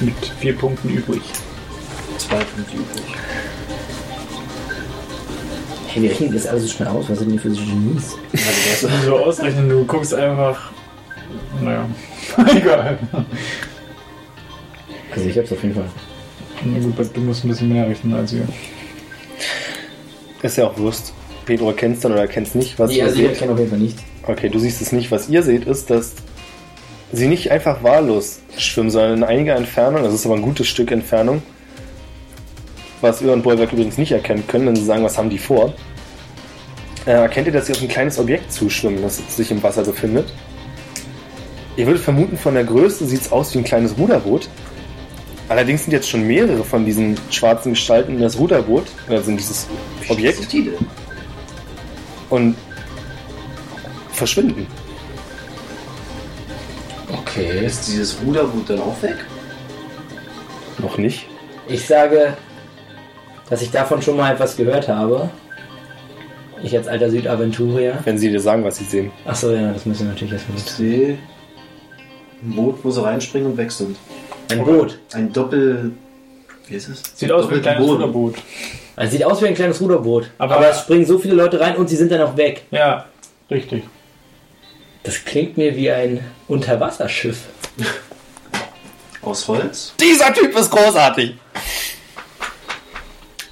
[0.00, 1.22] Mit vier Punkten übrig.
[2.32, 3.14] Zwei Punkte übrig.
[5.88, 7.04] Hey, wir rechnen das alles so schnell aus.
[7.10, 8.14] Was sind die für Genies?
[8.32, 10.70] Also, Wenn du so ausrechnen, du guckst einfach.
[11.60, 11.86] Naja.
[12.56, 12.98] Egal.
[15.14, 15.84] Also ich habe es auf jeden Fall.
[16.64, 18.48] Na gut, du musst ein bisschen mehr rechnen als ihr.
[20.42, 21.12] Ist ja auch Wurst.
[21.44, 22.78] Pedro erkennt es dann oder erkennt es nicht.
[22.78, 23.38] Was Nee, ihr also ich seht.
[23.40, 23.98] kenne auf jeden Fall nicht.
[24.26, 25.10] Okay, du siehst es nicht.
[25.10, 26.12] Was ihr seht, ist, dass
[27.12, 30.90] sie nicht einfach wahllos schwimmen, sondern in einiger Entfernung, das ist aber ein gutes Stück
[30.90, 31.42] Entfernung,
[33.02, 35.74] was ihr und Bollwerk übrigens nicht erkennen können, wenn sie sagen, was haben die vor,
[37.04, 40.32] äh, erkennt ihr, dass sie auf ein kleines Objekt zuschwimmen, das sich im Wasser befindet.
[41.76, 44.48] Ihr würdet vermuten, von der Größe sieht es aus wie ein kleines Ruderboot.
[45.48, 49.66] Allerdings sind jetzt schon mehrere von diesen schwarzen Gestalten in das Ruderboot, also in dieses
[50.08, 50.54] Objekt,
[52.30, 52.56] und
[54.12, 54.66] verschwinden.
[57.12, 57.66] Okay.
[57.66, 59.16] Ist dieses Ruderboot dann auch weg?
[60.78, 61.26] Noch nicht.
[61.68, 62.36] Ich sage,
[63.52, 65.28] dass ich davon schon mal etwas gehört habe.
[66.62, 67.98] Ich als alter Südaventurier.
[68.04, 69.10] Wenn sie dir sagen, was sie sehen.
[69.26, 70.76] Achso, ja, das müssen wir natürlich erstmal Ich wissen.
[70.76, 71.18] sehe
[72.42, 73.98] ein Boot, wo sie reinspringen und weg sind.
[74.50, 74.98] Ein Boot.
[75.12, 75.92] Ein Doppel...
[76.66, 77.02] Wie ist es?
[77.14, 77.86] Sieht aus wie ein kleines.
[77.86, 78.36] Ruderboot.
[78.96, 80.30] Also sieht aus wie ein kleines Ruderboot.
[80.38, 82.62] Aber- Aber, es springen so viele Leute rein und sie sind dann auch weg.
[82.70, 83.04] Ja,
[83.50, 83.82] richtig.
[85.02, 87.40] Das klingt mir wie ein Unterwasserschiff.
[89.20, 89.92] Aus Holz?
[90.00, 91.34] Dieser Typ ist großartig!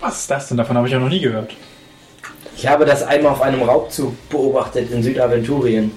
[0.00, 0.56] Was ist das denn?
[0.56, 1.54] Davon habe ich ja noch nie gehört.
[2.56, 5.92] Ich habe das einmal auf einem Raubzug beobachtet in Südaventurien.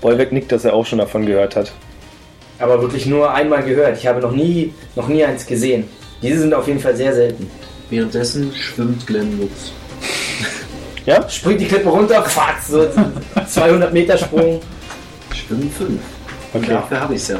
[0.00, 1.72] Bollwerk nickt, dass er auch schon davon gehört hat.
[2.58, 3.96] Aber wirklich nur einmal gehört.
[3.98, 5.88] Ich habe noch nie, noch nie eins gesehen.
[6.22, 7.50] Diese sind auf jeden Fall sehr selten.
[7.88, 9.72] Währenddessen schwimmt Glenn Lutz.
[11.06, 11.26] Ja?
[11.30, 12.86] Springt die Klippe runter, fatz, so
[13.48, 14.60] 200 Meter Sprung.
[15.34, 15.98] Schwimmen fünf.
[16.52, 16.72] Okay.
[16.72, 17.36] Dafür habe ich es ja.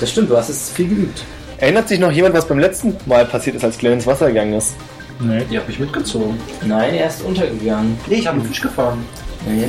[0.00, 1.22] Das stimmt, du hast es viel geübt.
[1.58, 4.54] Erinnert sich noch jemand, was beim letzten Mal passiert ist, als Glenn ins Wasser gegangen
[4.54, 4.74] ist?
[5.20, 5.42] Nee.
[5.50, 6.38] Ihr habt mich mitgezogen.
[6.64, 7.98] Nein, er ist untergegangen.
[8.06, 9.04] Nee, ich habe einen Fisch gefahren.
[9.46, 9.68] Nee.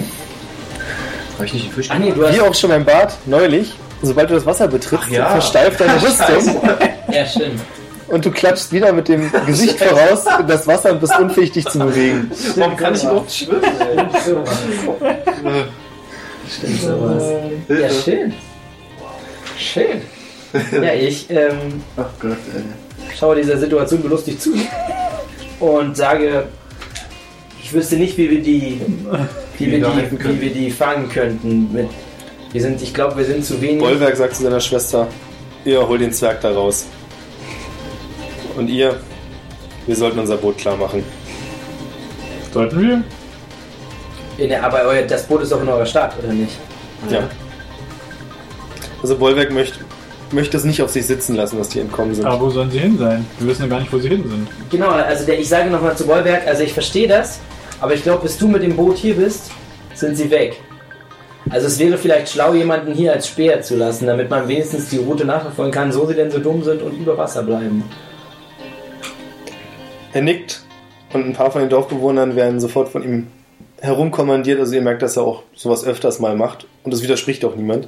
[1.36, 2.36] Habe ich nicht einen Fisch Ach nee, du hast.
[2.36, 5.30] Wie auch schon beim Bad, neulich, sobald du das Wasser betrittst, Ach ja.
[5.30, 6.62] versteift deine Rüstung
[7.12, 7.62] Ja, stimmt.
[8.10, 11.66] und du klatschst wieder mit dem Gesicht voraus in das Wasser und bist unfähig, dich
[11.68, 12.30] zu bewegen.
[12.56, 13.62] Warum kann ich überhaupt schwimmen?
[16.52, 17.24] Stimmt sowas.
[17.70, 18.34] Ja, schön.
[19.58, 20.02] Schön.
[20.72, 22.64] Ja, ich ähm, Ach Gott, ey.
[23.16, 24.50] schaue dieser Situation belustigt zu
[25.60, 26.46] und sage,
[27.62, 28.82] ich wüsste nicht, wie wir die,
[29.58, 31.72] wie wir die, wie wir die fangen könnten.
[31.74, 31.90] Mit,
[32.52, 33.80] wir sind, ich glaube, wir sind zu wenig.
[33.80, 35.08] Bollwerk sagt zu seiner Schwester,
[35.66, 36.88] ihr hol den Zwerg da raus.
[38.56, 39.00] Und ihr,
[39.86, 41.04] wir sollten unser Boot klar machen.
[42.52, 43.04] Sollten wir?
[44.38, 46.58] In der, aber euer, das Boot ist doch in eurer Stadt, oder nicht?
[47.10, 47.30] Ja.
[49.02, 49.80] Also Bollwerk möchte,
[50.32, 52.26] möchte es nicht auf sich sitzen lassen, dass die entkommen sind.
[52.26, 53.26] Aber wo sollen sie hin sein?
[53.40, 54.48] Wir wissen ja gar nicht, wo sie hin sind.
[54.70, 57.40] Genau, also der, ich sage nochmal zu Bollwerk, also ich verstehe das,
[57.80, 59.52] aber ich glaube, bis du mit dem Boot hier bist,
[59.94, 60.60] sind sie weg.
[61.50, 64.98] Also es wäre vielleicht schlau, jemanden hier als Speer zu lassen, damit man wenigstens die
[64.98, 67.84] Route nachverfolgen kann, so sie denn so dumm sind und über Wasser bleiben.
[70.14, 70.62] Er nickt
[71.14, 73.28] und ein paar von den Dorfbewohnern werden sofort von ihm
[73.82, 74.60] herumkommandiert.
[74.60, 76.68] Also ihr merkt, dass er auch sowas öfters mal macht.
[76.84, 77.88] Und es widerspricht auch niemand.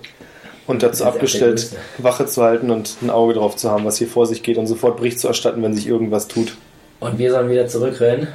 [0.72, 1.76] Und dazu abgestellt.
[1.98, 4.68] Wache zu halten und ein Auge drauf zu haben, was hier vor sich geht und
[4.68, 6.56] sofort Bericht zu erstatten, wenn sich irgendwas tut.
[7.00, 8.28] Und wir sollen wieder zurückrennen.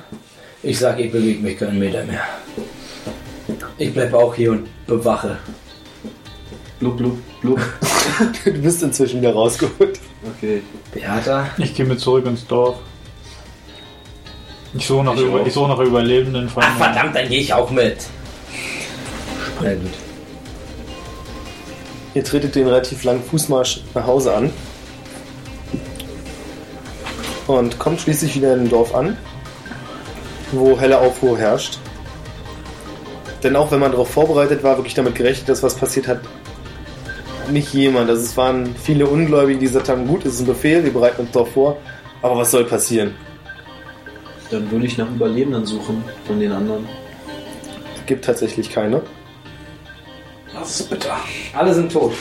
[0.62, 2.20] Ich sage, ich bewege mich keinen Meter mehr.
[3.78, 5.38] Ich bleibe auch hier und bewache.
[6.80, 7.60] Blub, blub, blub.
[8.44, 9.98] Du bist inzwischen wieder rausgeholt.
[10.36, 10.62] Okay.
[10.92, 12.76] Beata, Ich gehe mit zurück ins Dorf.
[14.74, 16.62] Ich suche nach, Ich über, ich suche nach Überlebenden von.
[16.66, 17.96] ach verdammt, dann gehe ich auch mit.
[19.58, 19.68] Gut.
[22.16, 24.50] Ihr tretet den relativ langen Fußmarsch nach Hause an.
[27.46, 29.18] Und kommt schließlich wieder in ein Dorf an,
[30.50, 31.78] wo helle Aufruhr herrscht.
[33.42, 36.20] Denn auch wenn man darauf vorbereitet war, wirklich damit gerechnet, dass was passiert hat,
[37.50, 38.08] nicht jemand.
[38.08, 41.20] Also es waren viele Ungläubige, die gesagt haben, gut, es ist ein Befehl, wir bereiten
[41.20, 41.76] uns darauf vor,
[42.22, 43.14] aber was soll passieren?
[44.50, 46.88] Dann würde ich nach Überlebenden suchen von den anderen.
[47.94, 49.02] Es gibt tatsächlich keine.
[50.66, 51.16] Das ist bitter.
[51.56, 52.12] Alle sind tot.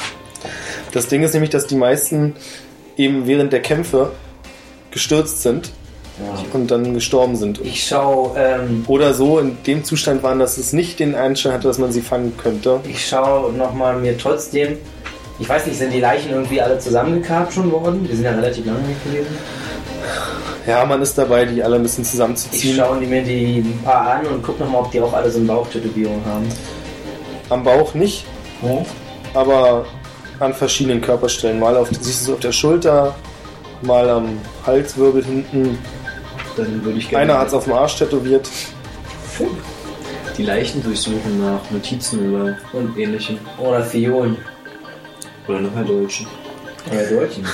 [0.91, 2.35] Das Ding ist nämlich, dass die meisten
[2.95, 4.11] eben während der Kämpfe
[4.91, 5.71] gestürzt sind
[6.53, 7.59] und dann gestorben sind.
[7.65, 11.67] Ich schaue ähm, Oder so in dem Zustand waren, dass es nicht den Einstand hatte,
[11.67, 12.79] dass man sie fangen könnte.
[12.87, 14.77] Ich schaue nochmal mir trotzdem.
[15.39, 18.07] Ich weiß nicht, sind die Leichen irgendwie alle zusammengekarrt schon worden?
[18.07, 19.37] Wir sind ja relativ lange nicht gewesen.
[20.67, 22.77] Ja, man ist dabei, die alle ein bisschen Ich zusammenzuziehen.
[22.77, 25.39] schaue die mir die ein paar an und gucke nochmal, ob die auch alle so
[25.39, 26.45] eine Bauchtätowierung haben.
[27.49, 28.25] Am Bauch nicht,
[29.33, 29.85] aber
[30.39, 31.59] an verschiedenen Körperstellen.
[31.59, 33.15] Mal auf, siehst du es auf der Schulter,
[33.81, 35.77] mal am Halswirbel hinten.
[36.57, 38.49] Dann würde ich gerne Einer hat es auf dem Arsch tätowiert.
[40.37, 43.37] die Leichen durchsuchen nach Notizen oder und ähnlichem.
[43.57, 44.37] Oder Fiolen.
[45.47, 46.27] Oder nach Deutschen.
[46.91, 47.45] Oder Deutschen.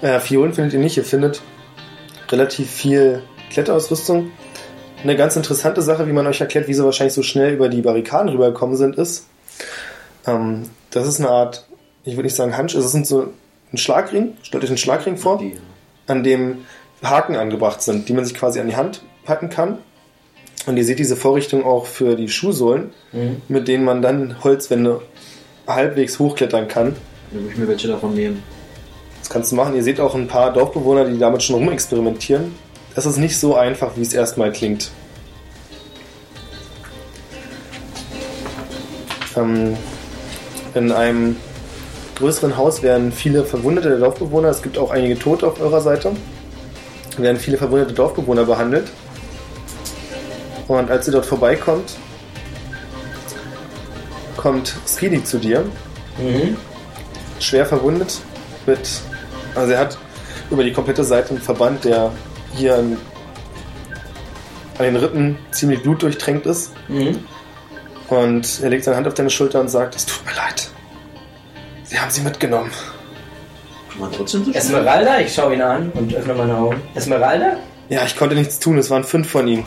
[0.00, 1.42] Äh, Fiolen findet ihr nicht, ihr findet
[2.30, 4.30] relativ viel Kletterausrüstung.
[5.02, 7.82] Eine ganz interessante Sache, wie man euch erklärt, wie sie wahrscheinlich so schnell über die
[7.82, 9.26] Barrikaden rübergekommen sind, ist,
[10.28, 11.66] ähm, das ist eine Art,
[12.04, 13.28] ich würde nicht sagen Handschuh, es sind so
[13.72, 15.54] ein Schlagring, stellt euch einen Schlagring vor, Die,
[16.06, 16.64] an dem
[17.02, 19.78] Haken angebracht sind, die man sich quasi an die Hand packen kann.
[20.66, 23.42] Und ihr seht diese Vorrichtung auch für die Schuhsohlen, Mhm.
[23.48, 25.00] mit denen man dann Holzwände
[25.66, 26.96] halbwegs hochklettern kann.
[27.30, 28.42] dann würde ich mir welche davon nehmen.
[29.20, 29.74] Das kannst du machen.
[29.76, 32.54] Ihr seht auch ein paar Dorfbewohner, die damit schon rumexperimentieren.
[32.94, 34.90] Das ist nicht so einfach, wie es erstmal klingt.
[39.36, 39.76] Ähm,
[40.78, 41.36] in einem
[42.16, 46.12] größeren Haus werden viele verwundete Dorfbewohner, es gibt auch einige Tote auf eurer Seite,
[47.16, 48.88] werden viele verwundete Dorfbewohner behandelt.
[50.68, 51.96] Und als ihr dort vorbeikommt,
[54.36, 55.64] kommt Skidi zu dir
[56.18, 56.56] Mhm.
[57.38, 58.20] schwer verwundet
[58.66, 58.80] mit,
[59.54, 59.98] also er hat
[60.50, 62.10] über die komplette Seite einen Verband, der
[62.54, 62.96] hier an,
[64.78, 66.72] an den Rippen ziemlich blutdurchtränkt ist.
[66.88, 67.20] Mhm.
[68.08, 70.70] Und er legt seine Hand auf deine Schulter und sagt, es tut mir leid.
[71.84, 72.70] Sie haben sie mitgenommen.
[73.98, 74.62] Man trotzdem so schnell?
[74.62, 76.80] Esmeralda, ich schaue ihn an und öffne meine Augen.
[76.94, 77.56] Esmeralda?
[77.88, 79.64] Ja, ich konnte nichts tun, es waren fünf von ihnen.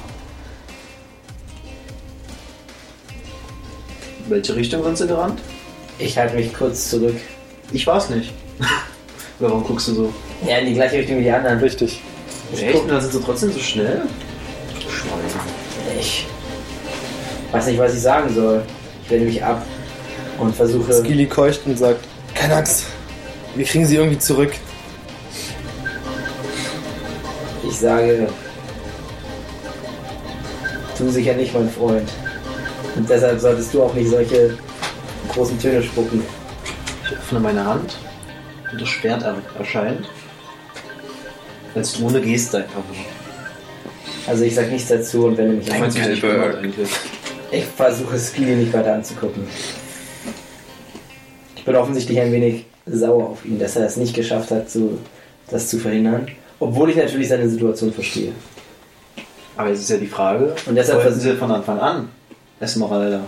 [4.30, 5.42] Welche Richtung sind sie gerannt?
[6.00, 7.16] Ich halte mich kurz zurück.
[7.74, 8.32] Ich war's nicht.
[9.40, 10.14] Warum guckst du so?
[10.48, 11.60] Ja, in die gleiche Richtung wie die anderen.
[11.60, 12.02] Richtig.
[12.54, 12.76] Echt?
[12.76, 14.04] Und dann sind sie trotzdem so schnell?
[17.52, 18.64] Weiß nicht, was ich sagen soll.
[19.04, 19.66] Ich wende mich ab
[20.40, 20.94] und versuche.
[20.94, 22.86] Skili keucht und sagt, keine Angst,
[23.56, 24.52] wir kriegen sie irgendwie zurück.
[27.68, 28.28] Ich sage,
[30.98, 32.08] Du sicher nicht, mein Freund.
[32.96, 34.56] Und deshalb solltest du auch nicht solche
[35.34, 36.22] großen Töne spucken.
[37.06, 37.98] Ich öffne meine Hand
[38.72, 40.08] und das Schwert er- erscheint.
[41.74, 42.98] Als du ohne Geste einfach nur.
[44.28, 45.82] Also ich sag nichts dazu und wende mich Ich an.
[45.82, 46.58] weiß nicht, wie ich Kalberg.
[47.52, 49.44] Ich versuche Skilly nicht weiter anzugucken.
[51.56, 54.98] Ich bin offensichtlich ein wenig sauer auf ihn, dass er es nicht geschafft hat, so,
[55.50, 56.28] das zu verhindern.
[56.60, 58.32] Obwohl ich natürlich seine Situation verstehe.
[59.58, 62.10] Aber jetzt ist ja die Frage, Und deshalb wollten vers- sie von Anfang an
[62.60, 63.22] Esmeralda?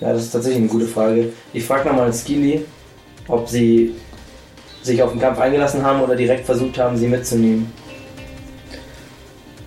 [0.00, 1.32] Ja, das ist tatsächlich eine gute Frage.
[1.52, 2.64] Ich frage nochmal Skilly,
[3.28, 3.94] ob sie
[4.82, 7.72] sich auf den Kampf eingelassen haben oder direkt versucht haben, sie mitzunehmen.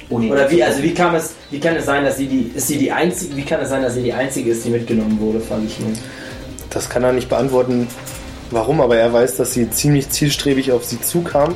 [0.10, 2.68] Ihn Oder wie, also wie kann es, wie kann es sein, dass sie die, ist
[2.68, 5.40] sie die einzige, wie kann es sein, dass sie die einzige ist, die mitgenommen wurde,
[5.40, 5.98] frage ich ihn.
[6.70, 7.88] Das kann er nicht beantworten,
[8.52, 11.56] warum, aber er weiß, dass sie ziemlich zielstrebig auf sie zukam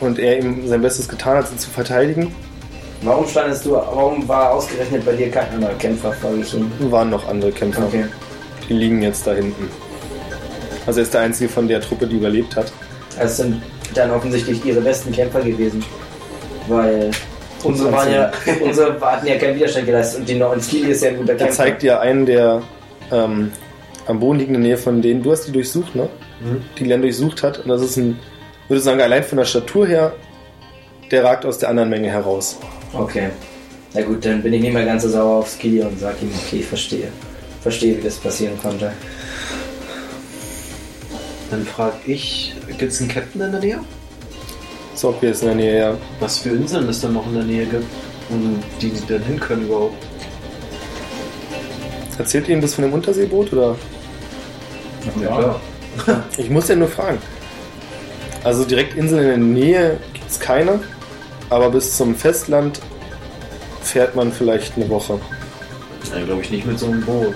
[0.00, 2.34] und er ihm sein Bestes getan hat, sie zu verteidigen.
[3.02, 6.70] Warum standest du, warum war ausgerechnet bei dir kein anderer Kämpfer, frage ich ihn.
[6.90, 7.84] Waren noch andere Kämpfer.
[7.86, 8.06] Okay.
[8.68, 9.68] Die liegen jetzt da hinten.
[10.86, 12.72] Also er ist der einzige von der Truppe, die überlebt hat.
[13.18, 13.62] Also sind
[13.94, 15.84] dann offensichtlich ihre besten Kämpfer gewesen.
[16.68, 17.10] Weil
[17.66, 21.10] unsere waren ja, unsere hatten ja keinen Widerstand geleistet und die neuen Skilly ist ja
[21.10, 21.54] ein guter Er Kämpfer.
[21.54, 22.62] zeigt dir einen der
[23.12, 23.52] ähm,
[24.06, 25.22] am Boden liegenden Nähe von denen.
[25.22, 26.08] Du hast die durchsucht, ne?
[26.40, 26.62] Mhm.
[26.78, 27.58] Die Len durchsucht hat.
[27.58, 28.18] Und das ist ein,
[28.68, 30.12] würde sagen, allein von der Statur her,
[31.10, 32.58] der ragt aus der anderen Menge heraus.
[32.92, 33.30] Okay.
[33.94, 36.30] Na gut, dann bin ich nicht mehr ganz so sauer auf Skilly und sag ihm,
[36.46, 37.08] okay, ich verstehe.
[37.62, 38.92] Verstehe, wie das passieren konnte.
[41.50, 43.80] Dann frage ich, gibt es einen Captain in der Nähe?
[44.98, 45.94] Sorgir ist in der Nähe, ja.
[46.20, 47.84] Was für Inseln es dann noch in der Nähe gibt
[48.30, 50.04] und die sie dann hin können überhaupt?
[52.18, 53.76] Erzählt ihr ihm das von dem Unterseeboot oder?
[55.20, 55.60] Ja,
[56.36, 57.18] Ich muss ja nur fragen.
[58.44, 60.80] Also direkt Inseln in der Nähe gibt es keine,
[61.50, 62.80] aber bis zum Festland
[63.82, 65.18] fährt man vielleicht eine Woche.
[66.14, 67.34] Ja, glaube ich nicht mit so einem Boot.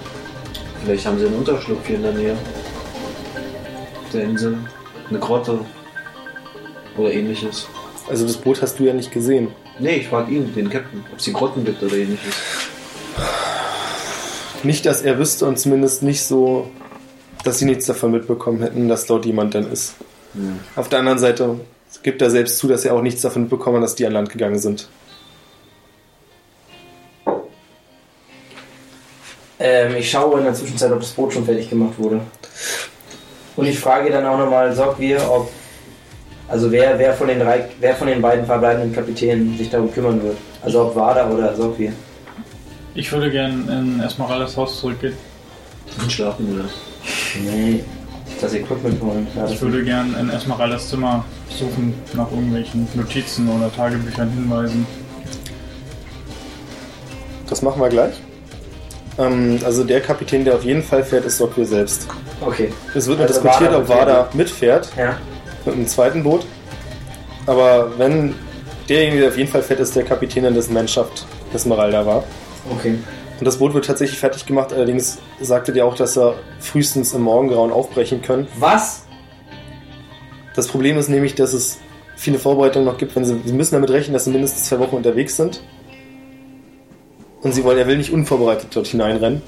[0.82, 2.32] Vielleicht haben sie einen Unterschlupf hier in der Nähe.
[2.32, 4.58] Auf der Insel.
[5.08, 5.60] Eine Grotte.
[6.96, 7.68] Oder ähnliches.
[8.08, 9.48] Also das Boot hast du ja nicht gesehen.
[9.78, 12.34] Nee, ich frage ihn, den Captain, ob es hier Grotten gibt oder ähnliches.
[14.62, 16.70] Nicht, dass er wüsste und zumindest nicht so,
[17.44, 19.94] dass sie nichts davon mitbekommen hätten, dass dort jemand dann ist.
[20.34, 20.58] Hm.
[20.76, 21.60] Auf der anderen Seite
[22.02, 24.30] gibt er selbst zu, dass er auch nichts davon mitbekommen hat, dass die an Land
[24.30, 24.88] gegangen sind.
[29.58, 32.22] Ähm, ich schaue in der Zwischenzeit, ob das Boot schon fertig gemacht wurde.
[33.56, 35.50] Und ich frage dann auch nochmal Sogwir, ob.
[36.50, 40.20] Also wer, wer, von den drei, wer von den beiden verbleibenden Kapitänen sich darum kümmern
[40.22, 40.36] wird.
[40.62, 41.92] Also ob Wada oder Sogwir.
[42.94, 45.14] ich würde gern in Esmeraldas Haus zurückgehen.
[46.02, 46.64] Und schlafen oder?
[47.44, 47.84] Nee,
[48.40, 49.26] das Equipment holen.
[49.36, 51.24] Ja, Ich würde gern in Esmeraldas Zimmer
[51.56, 54.86] suchen nach irgendwelchen Notizen oder Tagebüchern hinweisen.
[57.48, 58.14] Das machen wir gleich.
[59.18, 62.06] Ähm, also der Kapitän, der auf jeden Fall fährt, ist Sorgir selbst.
[62.40, 62.72] okay.
[62.94, 65.16] Es wird noch Also diskutiert, Wada ob Wada mitfährt Ja.
[65.66, 66.44] Mit einem zweiten Boot.
[67.46, 68.34] Aber wenn
[68.88, 72.24] derjenige, der auf jeden Fall fährt, ist der Kapitän, an dessen Mannschaft Esmeralda war.
[72.70, 72.94] Okay.
[73.38, 77.22] Und das Boot wird tatsächlich fertig gemacht, allerdings sagte dir auch, dass er frühestens im
[77.22, 78.46] Morgengrauen aufbrechen können.
[78.58, 79.04] Was?
[80.54, 81.78] Das Problem ist nämlich, dass es
[82.16, 84.96] viele Vorbereitungen noch gibt, wenn sie, sie müssen damit rechnen, dass sie mindestens zwei Wochen
[84.96, 85.62] unterwegs sind.
[87.40, 89.40] Und sie wollen, er will nicht unvorbereitet dort hineinrennen.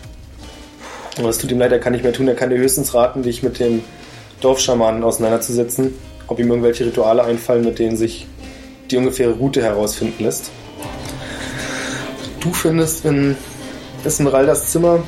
[1.18, 3.22] Aber es tut ihm leid, er kann nicht mehr tun, er kann dir höchstens raten,
[3.22, 3.84] dich mit den
[4.42, 5.94] Dorfschamanen auseinanderzusetzen,
[6.26, 8.26] ob ihm irgendwelche Rituale einfallen, mit denen sich
[8.90, 10.50] die ungefähre Route herausfinden lässt.
[12.40, 13.36] Du findest in
[14.04, 15.02] Esmeraldas Zimmer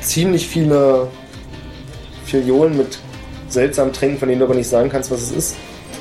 [0.00, 1.08] ziemlich viele
[2.24, 2.98] Filiolen mit
[3.48, 5.56] seltsamen Tränken, von denen du aber nicht sagen kannst, was es ist.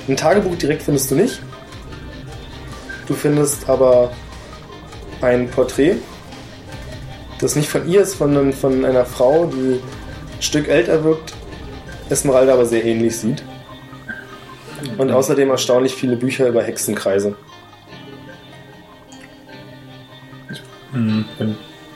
[0.08, 1.42] Ein Tagebuch direkt findest du nicht.
[3.08, 4.12] Du findest aber
[5.22, 5.98] ein Porträt,
[7.40, 9.80] das nicht von ihr ist, sondern von einer Frau, die
[10.42, 11.34] Stück älter wirkt,
[12.10, 13.44] Esmeralda aber sehr ähnlich sieht.
[14.98, 17.36] Und außerdem erstaunlich viele Bücher über Hexenkreise.
[20.92, 21.26] Hm,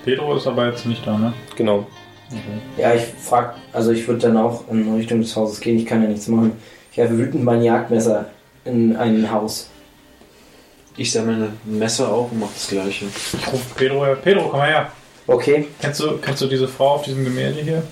[0.05, 1.33] Pedro ist aber jetzt nicht da, ne?
[1.55, 1.87] Genau.
[2.29, 2.81] Okay.
[2.81, 6.01] Ja, ich frag, also ich würde dann auch in Richtung des Hauses gehen, ich kann
[6.01, 6.53] ja nichts machen.
[6.91, 8.27] Ich werfe wütend mein Jagdmesser
[8.63, 9.69] in ein Haus.
[10.97, 11.33] Ich sammle
[11.65, 13.05] ein Messer auf und mache das gleiche.
[13.05, 14.15] Ich rufe Pedro her.
[14.15, 14.91] Pedro, komm mal her.
[15.27, 15.67] Okay.
[15.81, 17.83] Kennst du, kennst du diese Frau auf diesem Gemälde hier?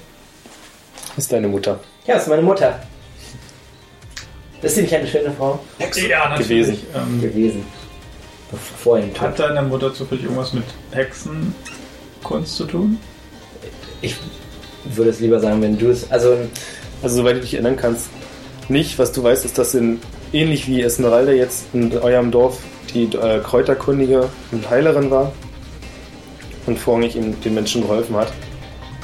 [1.17, 1.79] Ist deine Mutter.
[2.05, 2.79] Ja, das ist meine Mutter.
[4.61, 5.59] Ist sie nicht eine schöne Frau
[6.09, 6.47] Ja, natürlich.
[6.47, 6.77] Gewesen.
[6.95, 7.65] Ähm, gewesen?
[8.77, 12.99] Vor ihm hat deine Mutter zufällig irgendwas mit Hexenkunst zu tun?
[14.01, 14.15] Ich
[14.85, 16.09] würde es lieber sagen, wenn du es.
[16.11, 16.37] Also,
[17.01, 18.07] Also soweit du dich erinnern kannst,
[18.69, 18.97] nicht.
[18.99, 19.99] Was du weißt, ist, dass in,
[20.31, 22.59] ähnlich wie Esmeralda jetzt in eurem Dorf
[22.93, 25.33] die äh, Kräuterkundige und Heilerin war
[26.65, 28.31] und vorrangig ihm den Menschen geholfen hat.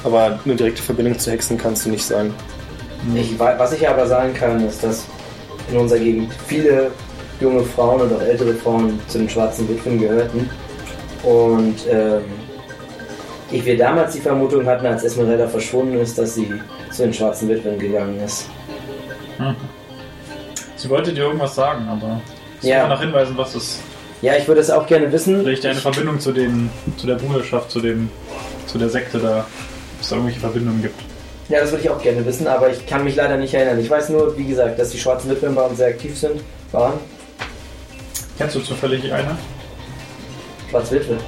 [0.04, 2.34] Aber eine direkte Verbindung zu Hexen kannst du nicht sagen.
[3.14, 5.06] Ich, was ich aber sagen kann, ist, dass
[5.70, 6.90] in unserer Gegend viele
[7.40, 10.48] junge Frauen und auch ältere Frauen zu den schwarzen Witwen gehörten.
[11.22, 12.22] Und ähm,
[13.50, 16.52] ich wir damals die Vermutung hatten, als Esmeralda verschwunden ist, dass sie
[16.90, 18.46] zu den schwarzen Witwen gegangen ist.
[20.76, 22.20] Sie wollte dir irgendwas sagen, aber
[22.60, 22.78] ich Ja.
[22.78, 22.88] ja.
[22.88, 23.80] nach hinweisen, was es
[24.22, 25.40] Ja, ich würde es auch gerne wissen.
[25.42, 28.10] vielleicht eine Verbindung zu den, zu der Bruderschaft, zu dem,
[28.66, 29.46] zu der Sekte da,
[30.00, 30.98] ob es da irgendwelche Verbindungen gibt.
[31.50, 33.78] Ja, das würde ich auch gerne wissen, aber ich kann mich leider nicht erinnern.
[33.78, 36.40] Ich weiß nur, wie gesagt, dass die schwarzen Witwen bei uns sehr aktiv sind.
[36.72, 36.94] Waren.
[38.38, 39.36] Kennst du zufällig eine?
[40.70, 41.18] Schwarze Witwe.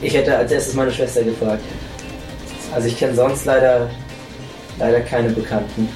[0.00, 1.62] Ich hätte als erstes meine Schwester gefragt.
[2.74, 3.88] Also ich kenne sonst leider
[4.78, 5.88] leider keine Bekannten.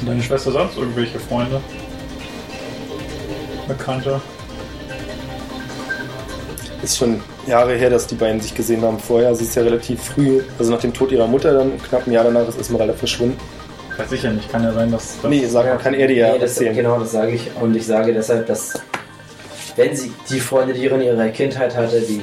[0.00, 1.62] Hat deine Schwester sonst irgendwelche Freunde?
[3.68, 4.20] Bekannte?
[6.82, 8.98] Ist schon Jahre her, dass die beiden sich gesehen haben.
[8.98, 12.12] Vorher, sie ist ja relativ früh, also nach dem Tod ihrer Mutter, dann knapp ein
[12.12, 13.36] Jahr danach ist Esmeralda verschwunden.
[13.98, 15.20] Weiß ich ja nicht, kann ja sein, dass.
[15.20, 16.74] dass Nee, sag, kann er dir ja Nee, das, erzählen.
[16.76, 17.50] genau, das sage ich.
[17.60, 18.80] Und ich sage deshalb, dass
[19.76, 22.22] wenn sie die Freunde, die ihre in ihrer Kindheit hatte, die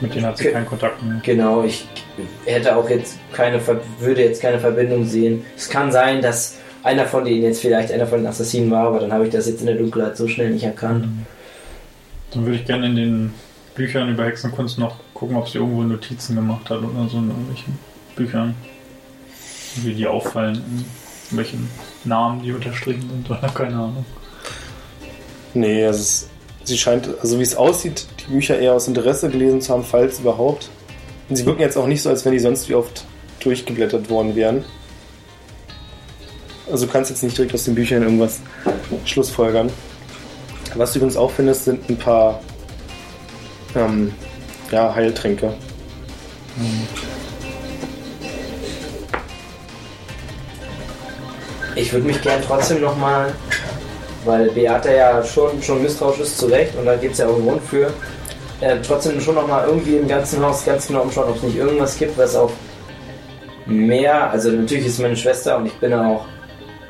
[0.00, 1.20] mit denen hat sie keinen Kontakt mehr.
[1.22, 1.86] genau, ich
[2.46, 3.60] hätte auch jetzt keine,
[3.98, 5.44] würde jetzt keine Verbindung sehen.
[5.56, 9.00] Es kann sein, dass einer von denen jetzt vielleicht einer von den Assassinen war, aber
[9.00, 11.06] dann habe ich das jetzt in der Dunkelheit so schnell nicht erkannt.
[12.32, 13.34] Dann würde ich gerne in den
[13.74, 17.78] Büchern über Hexenkunst noch gucken, ob sie irgendwo Notizen gemacht hat oder so in irgendwelchen
[18.16, 18.54] Büchern.
[19.76, 20.56] Wie die auffallen,
[21.30, 21.68] in welchen
[22.04, 24.04] Namen die unterstrichen sind oder keine Ahnung.
[25.54, 26.28] Nee, also es,
[26.64, 30.20] sie scheint, also wie es aussieht, die Bücher eher aus Interesse gelesen zu haben, falls
[30.20, 30.70] überhaupt.
[31.28, 33.04] Und sie wirken jetzt auch nicht so, als wenn die sonst wie oft
[33.40, 34.64] durchgeblättert worden wären.
[36.70, 38.40] Also du kannst jetzt nicht direkt aus den Büchern irgendwas
[39.04, 39.70] schlussfolgern.
[40.76, 42.40] Was du übrigens auch findest, sind ein paar
[43.74, 44.12] ähm,
[44.70, 45.52] ja, Heiltränke.
[51.74, 53.32] Ich würde mich gern trotzdem nochmal,
[54.24, 57.34] weil Beate ja schon, schon misstrauisch ist, zu Recht, und da gibt es ja auch
[57.36, 57.92] einen Grund für,
[58.60, 61.96] äh, trotzdem schon nochmal irgendwie im ganzen Haus ganz genau umschauen, ob es nicht irgendwas
[61.98, 62.52] gibt, was auch
[63.66, 66.26] mehr, also natürlich ist meine Schwester und ich bin auch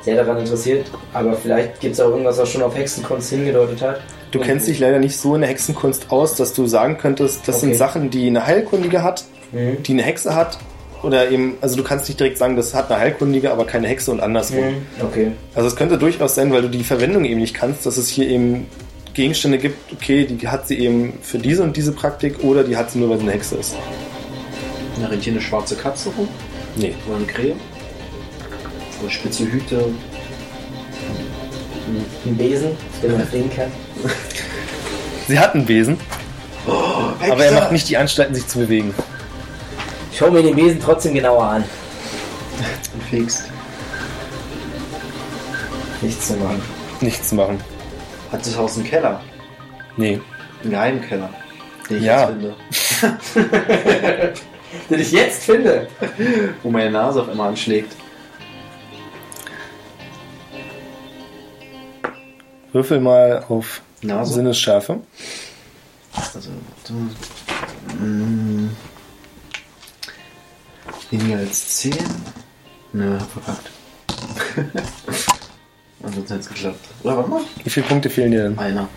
[0.01, 4.01] sehr daran interessiert, aber vielleicht gibt es auch irgendwas, was schon auf Hexenkunst hingedeutet hat.
[4.31, 7.47] Du Und- kennst dich leider nicht so in der Hexenkunst aus, dass du sagen könntest,
[7.47, 7.65] das Okay.
[7.67, 9.83] sind Sachen, die eine Heilkundige hat, Mhm.
[9.83, 10.57] die eine Hexe hat.
[11.03, 14.11] Oder eben, also du kannst nicht direkt sagen, das hat eine Heilkundige, aber keine Hexe
[14.11, 14.63] und andersrum.
[14.65, 15.03] Mhm.
[15.03, 15.31] Okay.
[15.55, 18.27] Also es könnte durchaus sein, weil du die Verwendung eben nicht kannst, dass es hier
[18.29, 18.67] eben
[19.13, 22.91] Gegenstände gibt, okay, die hat sie eben für diese und diese Praktik oder die hat
[22.91, 23.75] sie nur, weil sie eine Hexe ist.
[25.01, 26.27] Da rennt hier eine schwarze Katze rum.
[26.75, 26.93] Nee.
[27.07, 27.55] Oder eine Krähe.
[29.01, 29.85] Oder spitze Hüte.
[32.25, 33.71] Ein Besen, den man fliegen kann.
[35.27, 35.97] Sie hat einen Besen,
[36.65, 38.93] aber er macht nicht die Anstalten, sich zu bewegen.
[40.13, 41.63] Schau mir den Besen trotzdem genauer an.
[43.09, 43.43] Fegst.
[46.01, 46.61] Nichts zu machen.
[47.01, 47.59] Nichts zu machen.
[48.31, 49.21] Hat das Haus einen Keller?
[49.97, 50.21] Nee.
[50.61, 51.29] Einen geheimen Keller.
[51.89, 52.29] Den ich Ja.
[52.29, 52.55] jetzt finde.
[54.89, 55.87] Den ich jetzt finde.
[56.63, 57.93] Wo meine Nase auf einmal anschlägt.
[62.73, 64.35] Würfel mal auf Nase.
[64.35, 64.99] Sinnesschärfe.
[66.13, 66.93] Also, warte.
[68.03, 68.69] Mm.
[71.09, 71.93] Weniger als 10?
[72.93, 73.71] Nö, hab verkackt.
[76.03, 76.85] Ansonsten hätte es geklappt.
[77.03, 77.41] Oder warte mal.
[77.63, 78.57] Wie viele Punkte fehlen dir denn?
[78.57, 78.87] Einer.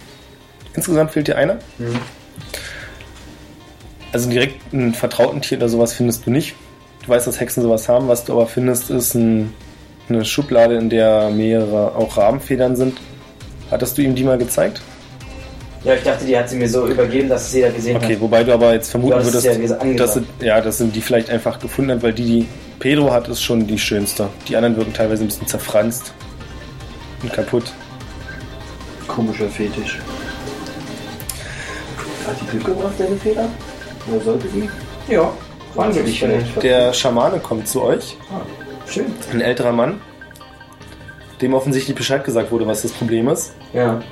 [0.74, 1.54] Insgesamt fehlt dir einer?
[1.78, 1.98] Mhm.
[4.12, 6.54] Also direkt ein vertrauten Tier oder sowas findest du nicht.
[7.02, 8.08] Du weißt, dass Hexen sowas haben.
[8.08, 9.52] Was du aber findest, ist ein,
[10.08, 12.98] eine Schublade, in der mehrere auch Rabenfedern sind.
[13.70, 14.80] Hattest du ihm die mal gezeigt?
[15.84, 18.20] Ja, ich dachte, die hat sie mir so übergeben, dass es jeder gesehen Okay, hat.
[18.20, 21.28] wobei du aber jetzt vermuten es würdest, ja dass sie, ja, dass sie die vielleicht
[21.28, 22.48] einfach gefunden hat, weil die, die
[22.78, 24.28] Pedro hat, ist schon die schönste.
[24.48, 26.14] Die anderen wirken teilweise ein bisschen zerfranst
[27.22, 27.64] und kaputt.
[29.06, 29.98] Komischer Fetisch.
[32.26, 33.48] Hat die Glück gebracht, deine Feder?
[34.10, 34.68] Oder sollte die?
[35.12, 35.30] Ja,
[35.92, 36.62] sie ich vielleicht.
[36.62, 38.16] Der Schamane kommt zu euch,
[38.86, 39.06] Schön.
[39.32, 40.00] ein älterer Mann,
[41.40, 43.54] dem offensichtlich Bescheid gesagt wurde, was das Problem ist.
[43.72, 44.02] Ja.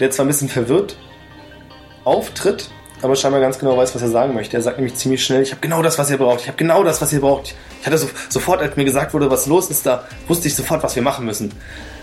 [0.00, 0.96] der zwar ein bisschen verwirrt
[2.04, 2.70] auftritt,
[3.02, 4.56] aber scheinbar ganz genau weiß, was er sagen möchte.
[4.56, 6.40] Er sagt nämlich ziemlich schnell, ich habe genau das, was ihr braucht.
[6.42, 7.54] Ich habe genau das, was ihr braucht.
[7.80, 10.82] Ich hatte so, sofort, als mir gesagt wurde, was los ist, da wusste ich sofort,
[10.82, 11.52] was wir machen müssen.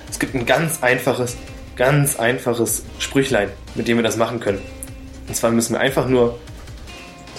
[0.10, 1.38] Es gibt ein ganz einfaches,
[1.76, 4.62] ganz einfaches Sprüchlein, mit dem wir das machen können.
[5.28, 6.38] Und zwar müssen wir einfach nur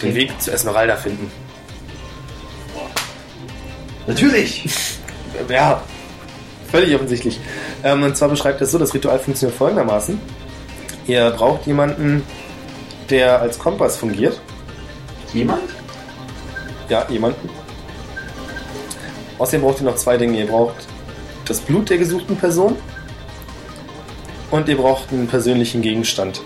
[0.00, 0.14] den.
[0.14, 1.30] Weg zu Esmeralda finden.
[4.06, 4.68] Natürlich!
[5.48, 5.82] Ja,
[6.72, 7.38] völlig offensichtlich.
[7.84, 10.18] Ähm, und zwar beschreibt er so, das Ritual funktioniert folgendermaßen.
[11.06, 12.24] Ihr braucht jemanden,
[13.10, 14.40] der als Kompass fungiert.
[15.32, 15.62] Jemand?
[16.88, 17.48] Ja, jemanden.
[19.38, 20.38] Außerdem braucht ihr noch zwei Dinge.
[20.38, 20.74] Ihr braucht
[21.46, 22.76] das Blut der gesuchten Person
[24.50, 26.42] und ihr braucht einen persönlichen Gegenstand.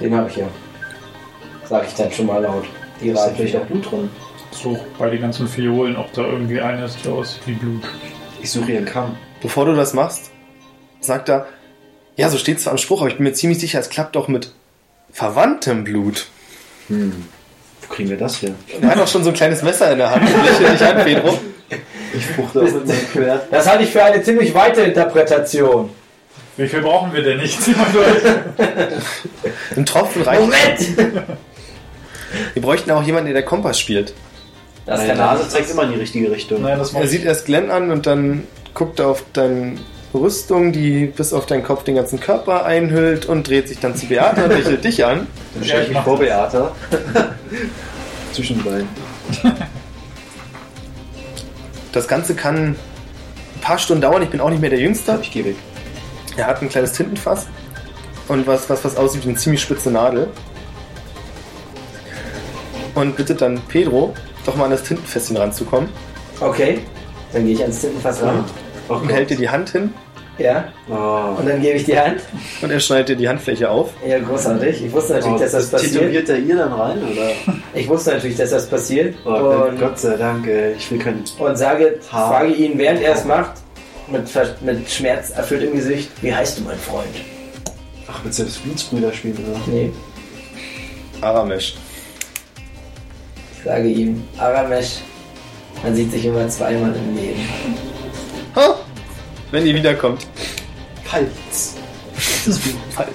[0.00, 0.46] Den habe ich ja.
[1.68, 2.64] Sag ich dann schon mal laut.
[3.00, 4.10] Die Ist Rate natürlich auch Blut drin.
[4.50, 7.82] Such bei den ganzen Fiolen, ob da irgendwie eine ist, die aussieht wie Blut.
[8.42, 9.16] Ich suche ihren Kamm.
[9.40, 10.30] Bevor du das machst,
[11.00, 11.46] sagt er,
[12.16, 14.16] ja, so steht es zwar im Spruch, aber ich bin mir ziemlich sicher, es klappt
[14.16, 14.52] auch mit
[15.12, 16.26] verwandtem Blut.
[16.88, 17.26] Hm.
[17.82, 18.54] Wo kriegen wir das her?
[18.80, 20.28] Er hat auch schon so ein kleines Messer in der Hand.
[20.44, 21.38] Lächel dich an, Pedro.
[22.14, 23.46] Ich fuchte auch mit meinem Schwert.
[23.50, 25.90] Das halte ich für eine ziemlich weite Interpretation.
[26.56, 27.58] Wie viel brauchen wir denn nicht?
[29.76, 30.40] Ein Tropfen reicht.
[30.40, 31.14] Moment!
[32.54, 34.12] Wir bräuchten auch jemanden, der der Kompass spielt.
[34.88, 36.62] Das er Nase zeigt immer in die richtige Richtung.
[36.62, 39.74] Nein, das Er sieht erst Glenn an und dann guckt er auf deine
[40.14, 44.06] Rüstung, die bis auf deinen Kopf den ganzen Körper einhüllt und dreht sich dann zu
[44.06, 45.26] Beata und lächelt dich an.
[45.54, 46.26] Dann stelle ich ich mich vor, das.
[46.26, 46.72] Beata.
[48.32, 48.88] Zwischen den Beinen.
[51.92, 52.76] Das Ganze kann ein
[53.60, 54.22] paar Stunden dauern.
[54.22, 55.18] Ich bin auch nicht mehr der Jüngste.
[55.20, 55.56] Ich gehe weg.
[56.38, 57.46] Er hat ein kleines Tintenfass
[58.28, 60.28] und was, was, was aussieht wie eine ziemlich spitze Nadel.
[62.94, 64.14] Und bittet dann Pedro,
[64.48, 65.88] doch mal an das Tintenfässchen ranzukommen
[66.40, 66.78] Okay,
[67.32, 68.44] dann gehe ich ans Tintenfass ran.
[68.88, 69.92] Oh und hält dir die Hand hin
[70.38, 71.36] Ja, Oh.
[71.38, 72.20] und dann gebe ich die Hand.
[72.62, 73.90] und er schneidet dir die Handfläche auf.
[74.06, 74.84] Ja, großartig.
[74.86, 75.92] Ich wusste natürlich, Oh, dass das passiert.
[75.94, 77.30] Tätowiert er ihr dann rein, oder?
[77.74, 79.16] Ich wusste natürlich, dass das passiert.
[79.26, 79.30] Oh,
[79.68, 80.46] und, Gott sei Dank.
[80.78, 81.24] Ich will keinen...
[81.38, 83.52] und sage, frage ihn, während er es macht,
[84.10, 84.22] mit,
[84.62, 87.08] mit Schmerz erfüllt im Gesicht, wie heißt du, mein Freund?
[88.10, 89.60] Ach, mit selbst Blutsbrüder spielen, oder?
[89.66, 89.90] Nee,
[91.20, 91.74] Aramesh.
[93.68, 95.00] Ich sage ihm, Aramesh,
[95.82, 97.40] man sieht sich immer zweimal im Leben.
[98.56, 98.76] Ha!
[99.50, 100.26] Wenn ihr wiederkommt.
[101.04, 101.76] Palz.
[102.90, 103.08] Falls.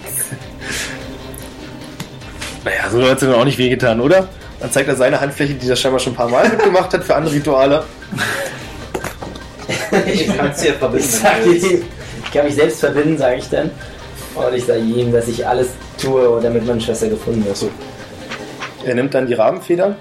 [2.64, 4.30] Naja, so hat es mir auch nicht wehgetan, oder?
[4.60, 7.16] Dann zeigt er seine Handfläche, die er scheinbar schon ein paar Mal mitgemacht hat für
[7.16, 7.84] andere Rituale.
[10.08, 11.08] Ich kann es ja verbinden.
[11.54, 11.84] Ich ihm,
[12.26, 13.70] ich kann mich selbst verbinden, sage ich dann.
[14.34, 15.70] Und ich sage ihm, dass ich alles
[16.02, 17.58] tue, damit meine Schwester gefunden wird.
[18.84, 19.96] Er nimmt dann die Rabenfeder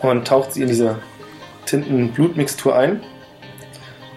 [0.00, 0.98] und taucht sie in diese
[1.66, 3.02] Tinten-Blutmixtur ein.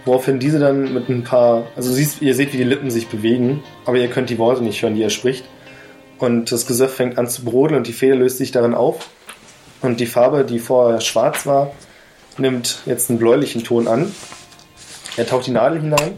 [0.05, 3.61] Woraufhin diese dann mit ein paar, also siehst, ihr seht, wie die Lippen sich bewegen,
[3.85, 5.43] aber ihr könnt die Worte nicht hören, die er spricht.
[6.17, 9.09] Und das Gesöff fängt an zu brodeln und die Feder löst sich darin auf.
[9.81, 11.71] Und die Farbe, die vorher schwarz war,
[12.37, 14.11] nimmt jetzt einen bläulichen Ton an.
[15.17, 16.13] Er taucht die Nadel hinein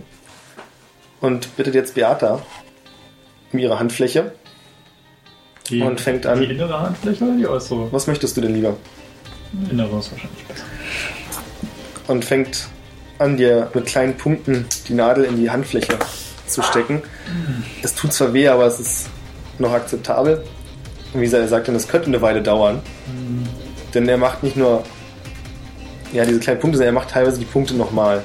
[1.19, 2.41] und bittet jetzt Beata
[3.51, 4.33] um ihre Handfläche.
[5.69, 7.91] die, Und fängt an- Die innere Handfläche oder die äußere?
[7.91, 8.77] Was möchtest du denn lieber?
[9.71, 10.63] Innere ist wahrscheinlich besser.
[12.07, 12.67] und fängt
[13.17, 15.97] an, dir mit kleinen Punkten die Nadel in die Handfläche
[16.47, 17.01] zu stecken.
[17.83, 19.09] Es tut zwar weh, aber es ist
[19.57, 20.43] noch akzeptabel.
[21.13, 22.81] Und wie er sagt dann, es könnte eine Weile dauern.
[23.93, 24.83] Denn er macht nicht nur
[26.13, 28.23] ja, diese kleinen Punkte, sondern er macht teilweise die Punkte nochmal.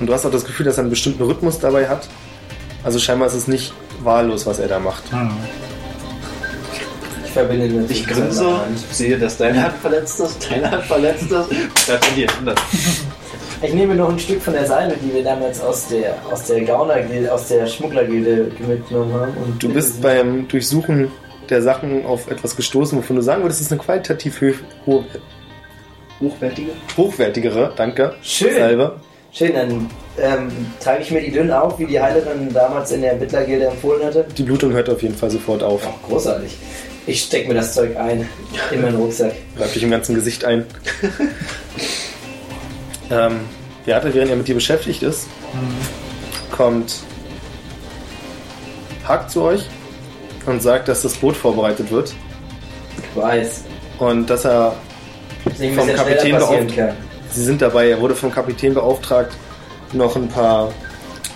[0.00, 2.08] Und du hast auch das Gefühl, dass er einen bestimmten Rhythmus dabei hat.
[2.82, 3.72] Also scheinbar ist es nicht
[4.02, 5.04] wahllos, was er da macht.
[5.06, 5.73] Ich
[7.34, 8.46] verbinde mit Ich grinse,
[8.90, 11.30] sehe, dass deine Hand verletzt ist, deine Hand verletzt ist.
[11.30, 11.46] Da
[12.02, 12.54] sind die Hände.
[13.62, 16.62] Ich nehme noch ein Stück von der Salbe, die wir damals aus der, aus der
[16.64, 19.32] Gaunergilde, aus der Schmugglergilde mitgenommen haben.
[19.44, 21.10] Und Du bist beim Durchsuchen
[21.50, 24.54] der Sachen auf etwas gestoßen, wovon du sagen würdest, es ist eine qualitativ hö-
[24.86, 25.04] ho
[26.20, 26.70] Hochwertige?
[26.96, 28.54] hochwertigere, danke, Schön.
[28.54, 28.96] Salbe.
[29.32, 30.48] Schön, dann ähm,
[30.80, 34.24] trage ich mir die dünn auf, wie die Heilerin damals in der Mittlergilde empfohlen hatte.
[34.38, 35.82] Die Blutung hört auf jeden Fall sofort auf.
[35.84, 36.56] Oh, großartig.
[37.06, 38.26] Ich stecke mir das Zeug ein
[38.70, 39.32] in meinen Rucksack.
[39.58, 40.64] Reibt dich im ganzen Gesicht ein.
[43.10, 43.40] ähm,
[43.84, 45.26] Beate, während er mit dir beschäftigt ist,
[46.50, 47.00] kommt
[49.06, 49.62] Hack zu euch
[50.46, 52.14] und sagt, dass das Boot vorbereitet wird
[52.98, 53.64] Ich weiß.
[53.98, 54.74] und dass er,
[55.60, 56.94] ein Vom Kapitän beauftragt.
[57.32, 59.32] sie sind dabei, er wurde vom Kapitän beauftragt,
[59.92, 60.72] noch ein paar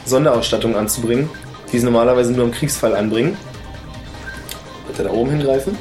[0.07, 1.29] Sonderausstattungen anzubringen,
[1.71, 3.37] die sie normalerweise nur im Kriegsfall anbringen.
[4.99, 5.79] Er da oben hingreifen?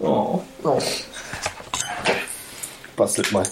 [0.00, 0.42] Oh.
[2.94, 3.42] Bastelt mal.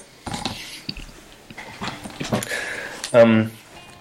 [3.15, 3.51] Ähm,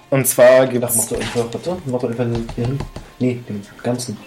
[0.09, 2.79] und zwar gibt Ach, mach doch einfach, warte, mach doch einfach hier hin.
[3.19, 4.17] Nee, den ganzen.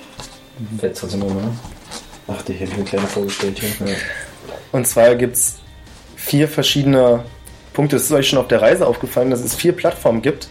[0.78, 1.50] Fällt trotzdem immer.
[2.28, 3.88] Ach, die hätte ich mir kleiner vorgestellt hier.
[3.88, 3.94] Ja.
[4.70, 5.56] Und zwar gibt es
[6.16, 7.24] vier verschiedene
[7.72, 7.96] Punkte.
[7.96, 10.48] Das ist euch schon auf der Reise aufgefallen, dass es vier Plattformen gibt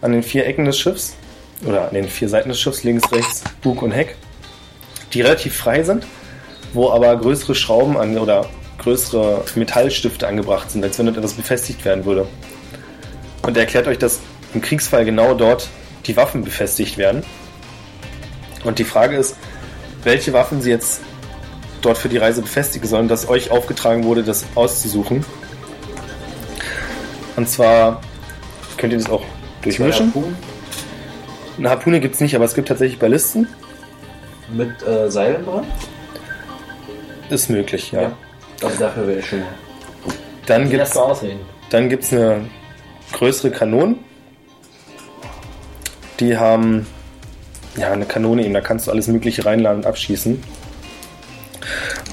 [0.00, 1.16] an den vier Ecken des Schiffs.
[1.66, 4.16] oder an den vier Seiten des Schiffs, links, rechts, Bug und Heck,
[5.12, 6.06] die relativ frei sind,
[6.72, 11.84] wo aber größere Schrauben an oder größere Metallstifte angebracht sind, als wenn dort etwas befestigt
[11.84, 12.28] werden würde.
[13.42, 14.20] Und er erklärt euch, dass
[14.54, 15.68] im Kriegsfall genau dort
[16.06, 17.24] die Waffen befestigt werden.
[18.64, 19.36] Und die Frage ist,
[20.02, 21.00] welche Waffen sie jetzt
[21.82, 25.24] dort für die Reise befestigen sollen, dass euch aufgetragen wurde, das auszusuchen.
[27.36, 28.00] Und zwar
[28.76, 29.24] könnt ihr das auch
[29.62, 30.06] durchmischen.
[30.06, 30.36] Harpunen
[31.58, 33.46] Eine Harpune gibt es nicht, aber es gibt tatsächlich Ballisten.
[34.52, 35.64] Mit äh, Seilen dran?
[37.30, 38.02] Ist möglich, ja.
[38.02, 38.12] Ja.
[38.62, 39.42] Also dafür wäre ich schon.
[40.46, 41.40] Dann gibt's mal ausreden.
[41.70, 42.48] Dann gibt es eine
[43.12, 43.96] größere Kanone.
[46.18, 46.86] Die haben
[47.78, 50.42] ja eine Kanone eben, da kannst du alles Mögliche reinladen und abschießen.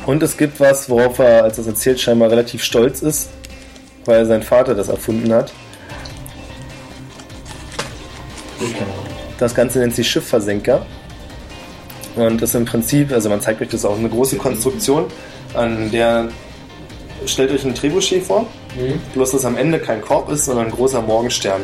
[0.05, 3.29] Und es gibt was, worauf er, als er es erzählt, scheinbar relativ stolz ist,
[4.05, 5.51] weil sein Vater das erfunden hat.
[9.37, 10.85] Das Ganze nennt sich Schiffversenker.
[12.15, 15.05] Und das ist im Prinzip, also man zeigt euch das auch, eine große Konstruktion,
[15.53, 16.29] an der
[17.25, 18.45] stellt euch ein Trebuchet vor,
[18.75, 18.99] Mhm.
[19.13, 21.61] bloß dass am Ende kein Korb ist, sondern ein großer Morgenstern.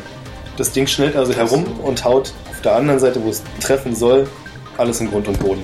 [0.58, 4.28] Das Ding schnellt also herum und haut auf der anderen Seite, wo es treffen soll,
[4.78, 5.64] alles in Grund und Boden.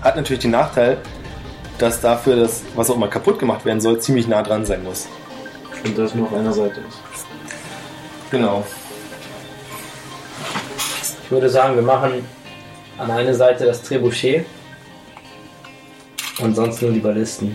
[0.00, 0.96] Hat natürlich den Nachteil,
[1.76, 5.06] dass dafür das, was auch immer kaputt gemacht werden soll, ziemlich nah dran sein muss.
[5.84, 6.98] Und das nur auf einer Seite ist.
[8.30, 8.64] Genau.
[11.24, 12.24] Ich würde sagen, wir machen
[12.96, 14.46] an eine Seite das Trebuchet
[16.40, 17.54] und sonst nur die Ballisten.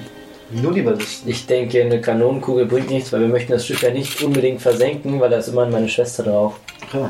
[0.51, 1.27] Nur die Ballisten.
[1.27, 5.19] Ich denke, eine Kanonenkugel bringt nichts, weil wir möchten das Schiff ja nicht unbedingt versenken,
[5.19, 6.59] weil da ist immerhin meine Schwester drauf.
[6.91, 7.09] Klar.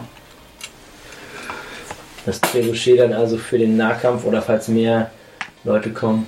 [2.25, 5.11] Das Trebuchet dann also für den Nahkampf oder falls mehr
[5.63, 6.25] Leute kommen.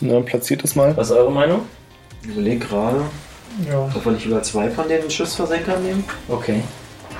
[0.00, 0.96] Na, dann platziert es mal.
[0.96, 1.60] Was ist eure Meinung?
[2.22, 3.02] Ich überlege gerade,
[3.68, 3.90] Ja.
[3.94, 6.04] ob wir nicht über zwei von den Schiffsversenkern nehmen.
[6.28, 6.62] Okay.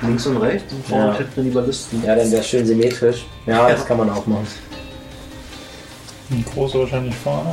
[0.01, 1.17] Links und rechts und vorne Ja.
[1.17, 2.03] hinten die Ballisten.
[2.05, 3.25] Ja, dann wäre schön symmetrisch.
[3.45, 4.47] Ja, das kann man auch machen.
[6.31, 7.51] Ein großer wahrscheinlich vorne.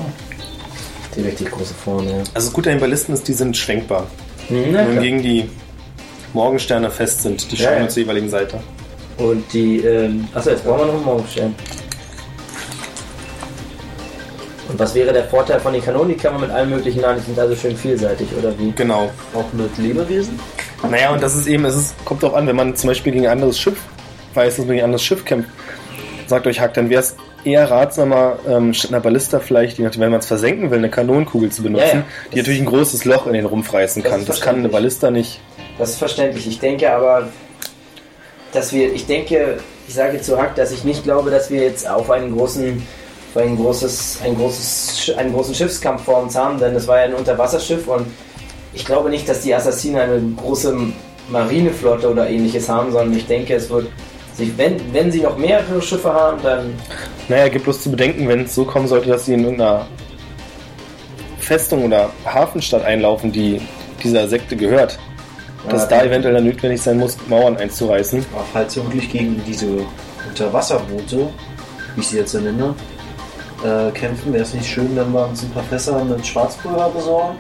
[1.16, 2.10] Die richtig große vorne.
[2.10, 2.16] Ja.
[2.18, 4.06] Also das Gute an den Ballisten ist, die sind schwenkbar.
[4.48, 4.86] Hm, klar.
[4.86, 5.48] Wohingegen die
[6.34, 7.50] Morgensterne fest sind.
[7.50, 7.80] Die Ja, schauen ja.
[7.80, 8.60] nur zur jeweiligen Seite.
[9.18, 11.54] Und die, ähm, achso, jetzt brauchen wir noch einen Morgenstern.
[14.68, 16.08] Und was wäre der Vorteil von den Kanonen?
[16.08, 18.72] Die kann man mit allen möglichen laden, die sind also schön vielseitig, oder wie?
[18.72, 19.10] Genau.
[19.32, 20.38] Auch mit Lebewesen?
[20.90, 23.26] Naja, und das ist eben, es ist, kommt drauf an, wenn man zum Beispiel gegen
[23.26, 23.78] ein anderes Schiff
[24.34, 25.48] weiß, dass man gegen ein anderes Schiff kämpft,
[26.26, 30.00] sagt euch Hack, dann wäre es eher ratsamer, ähm, statt einer Ballista vielleicht, je nachdem,
[30.02, 32.04] wenn man es versenken will, eine Kanonenkugel zu benutzen, Ja, ja.
[32.32, 34.20] die natürlich ein großes Loch in den Rumpf reißen Das kann.
[34.20, 34.68] ist Das kann eine.
[34.68, 35.40] Ballista nicht.
[35.78, 36.46] Das ist verständlich.
[36.48, 37.28] Ich denke aber,
[38.56, 41.88] dass wir, ich denke, ich sage zu Hack, dass ich nicht glaube, dass wir jetzt
[41.88, 42.82] auf einen großen,
[43.34, 47.04] auf ein großes, ein großes, einen großen Schiffskampf vor uns haben, denn es war ja
[47.04, 48.06] ein Unterwasserschiff und
[48.72, 50.76] ich glaube nicht, dass die Assassinen eine große
[51.28, 53.88] Marineflotte oder ähnliches haben, sondern ich denke, es wird
[54.34, 56.74] sich, wenn, wenn sie noch mehrere Schiffe haben, dann
[57.28, 59.86] Naja, gibt bloß zu bedenken, wenn es so kommen sollte, dass sie in irgendeiner
[61.38, 63.60] Festung oder Hafenstadt einlaufen, die
[64.02, 64.98] dieser Sekte gehört,
[65.68, 68.24] dass Ja, da eventuell dann notwendig sein muss, Mauern einzureißen.
[68.32, 69.66] Aber falls wir wirklich gegen diese
[70.28, 71.28] Unterwasserboote,
[71.94, 72.74] wie ich sie jetzt nenne,
[73.64, 77.36] äh, kämpfen, wäre es nicht schön, wenn wir uns ein paar Fässer mit Schwarzpulver besorgen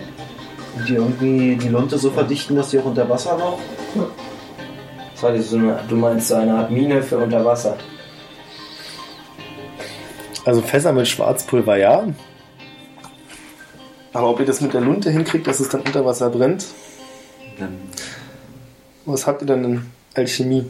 [0.76, 3.58] und die irgendwie die Lunte so verdichten, dass die auch unter Wasser noch.
[5.12, 7.76] das war so eine, du meinst so eine Art Mine für unter Wasser.
[10.44, 12.04] Also Fässer mit Schwarzpulver, ja.
[14.12, 16.64] Aber ob ihr das mit der Lunte hinkriegt, dass es dann unter Wasser brennt,
[17.58, 17.78] Dann
[19.06, 20.66] was habt ihr denn in Alchemie?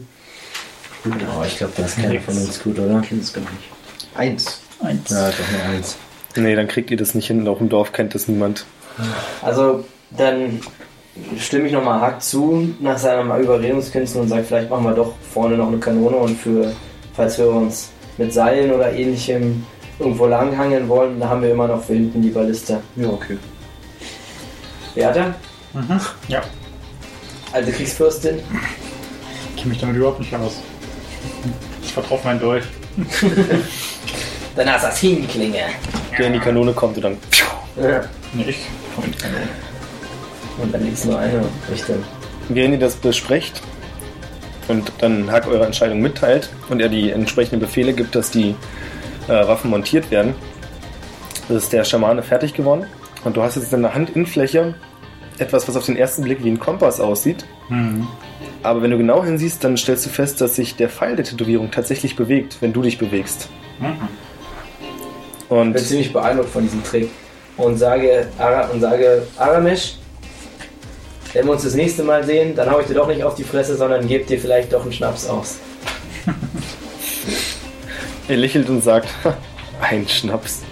[1.05, 3.01] Oh, ich glaube, das ist keiner von uns gut, oder?
[3.01, 3.53] kennt es gar nicht.
[4.15, 4.61] Eins.
[4.81, 5.09] Eins.
[5.09, 5.95] Ja, doch nur eins.
[6.35, 7.47] Nee, dann kriegt ihr das nicht hin.
[7.47, 8.65] Auch im Dorf kennt das niemand.
[9.41, 10.59] Also, dann
[11.39, 15.57] stimme ich nochmal Hack zu nach seinen Überredungskünsten und sage, vielleicht machen wir doch vorne
[15.57, 16.71] noch eine Kanone und für,
[17.15, 19.65] falls wir uns mit Seilen oder ähnlichem
[19.99, 22.81] irgendwo langhangeln wollen, da haben wir immer noch für hinten die Balliste.
[22.95, 23.37] Ja, okay.
[24.93, 25.35] Beata,
[25.73, 25.99] Mhm.
[26.27, 26.41] Ja.
[27.53, 28.39] Alte Kriegsfürstin,
[29.49, 30.61] Ich kenne mich damit überhaupt nicht aus.
[31.81, 32.63] Ich vertraue mein Dolch.
[34.55, 35.59] deine Assassinenklinge.
[36.17, 37.17] Der in die Kanone kommt und dann.
[37.81, 38.03] Ja.
[38.33, 38.57] Nee, ich.
[38.97, 39.47] Und Kanone.
[40.61, 42.03] Und dann liegt es nur eine Richtung.
[42.49, 43.61] Während ihr das besprecht
[44.67, 48.55] und dann Hack eure Entscheidung mitteilt und er die entsprechenden Befehle gibt, dass die
[49.27, 50.33] äh, Waffen montiert werden,
[51.49, 52.85] ist der Schamane fertig geworden.
[53.23, 54.73] Und du hast jetzt in der Handinnenfläche
[55.39, 57.45] etwas, was auf den ersten Blick wie ein Kompass aussieht.
[57.69, 58.07] Mhm.
[58.63, 61.71] Aber wenn du genau hinsiehst, dann stellst du fest, dass sich der Pfeil der Tätowierung
[61.71, 63.49] tatsächlich bewegt, wenn du dich bewegst.
[63.79, 64.07] Mhm.
[65.39, 67.09] Ich bin Und ziemlich beeindruckt von diesem Trick
[67.55, 69.95] und sage, Ara, und sage Aramesh,
[71.33, 73.43] wenn wir uns das nächste Mal sehen, dann hau ich dir doch nicht auf die
[73.43, 75.57] Fresse, sondern gebe dir vielleicht doch einen Schnaps aus.
[78.27, 79.09] er lächelt und sagt,
[79.81, 80.63] ein Schnaps.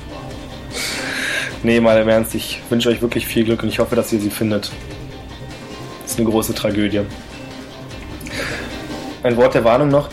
[1.63, 4.19] Nee, mal im Ernst, ich wünsche euch wirklich viel Glück und ich hoffe, dass ihr
[4.19, 4.71] sie findet.
[6.03, 7.01] Das ist eine große Tragödie.
[9.23, 10.09] Ein Wort der Warnung noch.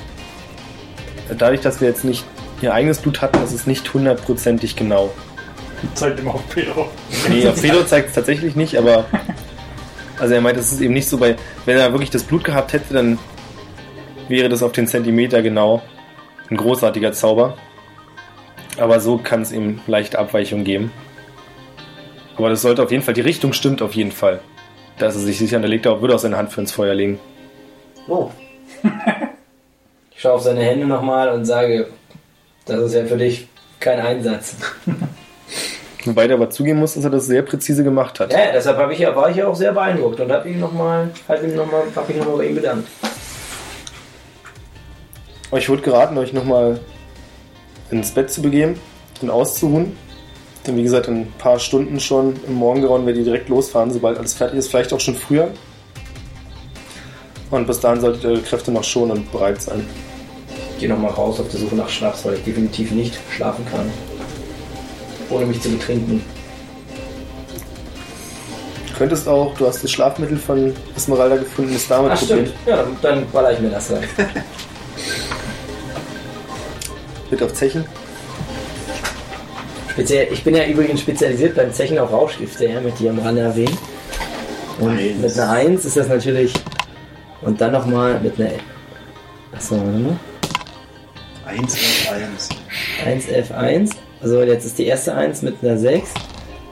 [1.37, 2.25] Dadurch, dass wir jetzt nicht
[2.63, 5.13] ihr eigenes Blut hatten, ist es nicht hundertprozentig genau.
[5.95, 6.89] Zeigt ihm auf Pedro.
[7.29, 9.05] Nee, auf Pedro zeigt es tatsächlich nicht, aber.
[10.19, 11.37] Also er meint, es ist eben nicht so bei.
[11.65, 13.19] Wenn er wirklich das Blut gehabt hätte, dann
[14.29, 15.83] wäre das auf den Zentimeter genau
[16.49, 17.57] ein großartiger Zauber.
[18.79, 20.93] Aber so kann es eben leichte Abweichungen geben.
[22.37, 24.41] Aber das sollte auf jeden Fall, die Richtung stimmt auf jeden Fall.
[24.99, 26.73] Da ist er sich sicher und er legt auch, würde auch seine Hand für ins
[26.73, 27.19] Feuer legen.
[28.09, 28.31] Oh.
[30.15, 31.89] ich schaue auf seine Hände nochmal und sage,
[32.67, 33.49] das ist ja für dich
[33.81, 34.57] kein Einsatz.
[36.05, 38.33] Wobei der aber zugeben muss, dass er das sehr präzise gemacht hat.
[38.33, 41.11] Ja, deshalb hab ich, ja- war ich ja auch sehr beeindruckt und habe ihm nochmal,
[41.29, 42.89] halt ihm noch mal, hab mich nochmal bei ihm bedankt.
[45.53, 46.81] Euch wurde geraten, euch nochmal
[47.91, 48.81] ins Bett zu begeben
[49.21, 49.97] und auszuruhen.
[50.67, 54.19] Denn wie gesagt, in ein paar Stunden schon im Morgengrauen werdet ihr direkt losfahren, sobald
[54.19, 54.69] alles fertig ist.
[54.69, 55.49] Vielleicht auch schon früher.
[57.51, 59.85] Und bis dahin solltet ihr Kräfte noch schonen und bereit sein.
[60.75, 63.91] Ich gehe nochmal raus auf der Suche nach Schnaps, weil ich definitiv nicht schlafen kann.
[65.31, 66.25] Ohne mich zu betrinken.
[68.89, 72.47] Du könntest auch, du hast das Schlafmittel von Esmeralda gefunden, es damit Ach probieren.
[72.47, 74.05] stimmt, ja, dann, dann baller ich mir das rein.
[77.31, 77.85] Mit auf Zechen.
[79.93, 83.43] Speziell, ich bin ja übrigens spezialisiert beim Zechen auf Rauschgifte, ja, mit dir am Rande
[83.43, 83.77] erwähnt.
[84.81, 85.19] Und Eins.
[85.21, 86.55] mit einer 1 ist das natürlich.
[87.43, 88.51] Und dann nochmal mit einer.
[89.55, 90.17] Achso, warte mal.
[91.45, 92.49] 1 und 1.
[93.05, 93.91] 1 F1.
[94.23, 96.11] Also jetzt ist die erste 1 mit einer 6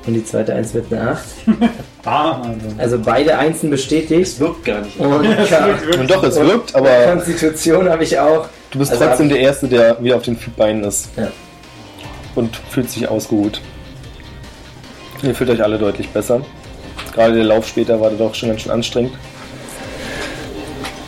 [0.06, 1.24] und die zweite 1 mit einer 8.
[2.02, 2.54] Ah, also.
[2.78, 4.22] Also beide Einsen bestätigt.
[4.22, 4.98] Es wirkt gar nicht.
[4.98, 5.68] Und ja,
[5.98, 8.48] Und doch, es wirkt, aber Konstitution habe ich auch.
[8.70, 11.10] du bist also trotzdem der Erste, der wieder auf den Beinen ist.
[11.18, 11.30] Ja.
[12.34, 13.60] Und fühlt sich ausgeruht.
[15.22, 16.42] Ihr fühlt euch alle deutlich besser.
[17.14, 19.12] Gerade der Lauf später war doch schon ganz schön anstrengend.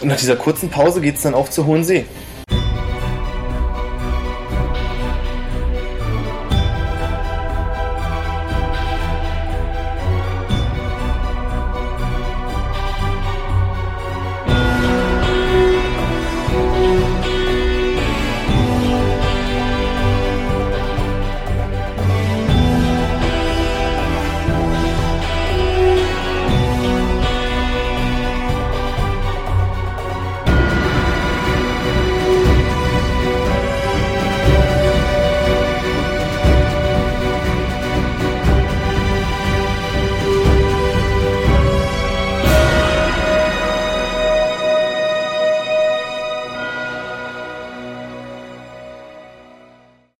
[0.00, 2.06] Und nach dieser kurzen Pause geht es dann auf zur Hohen See.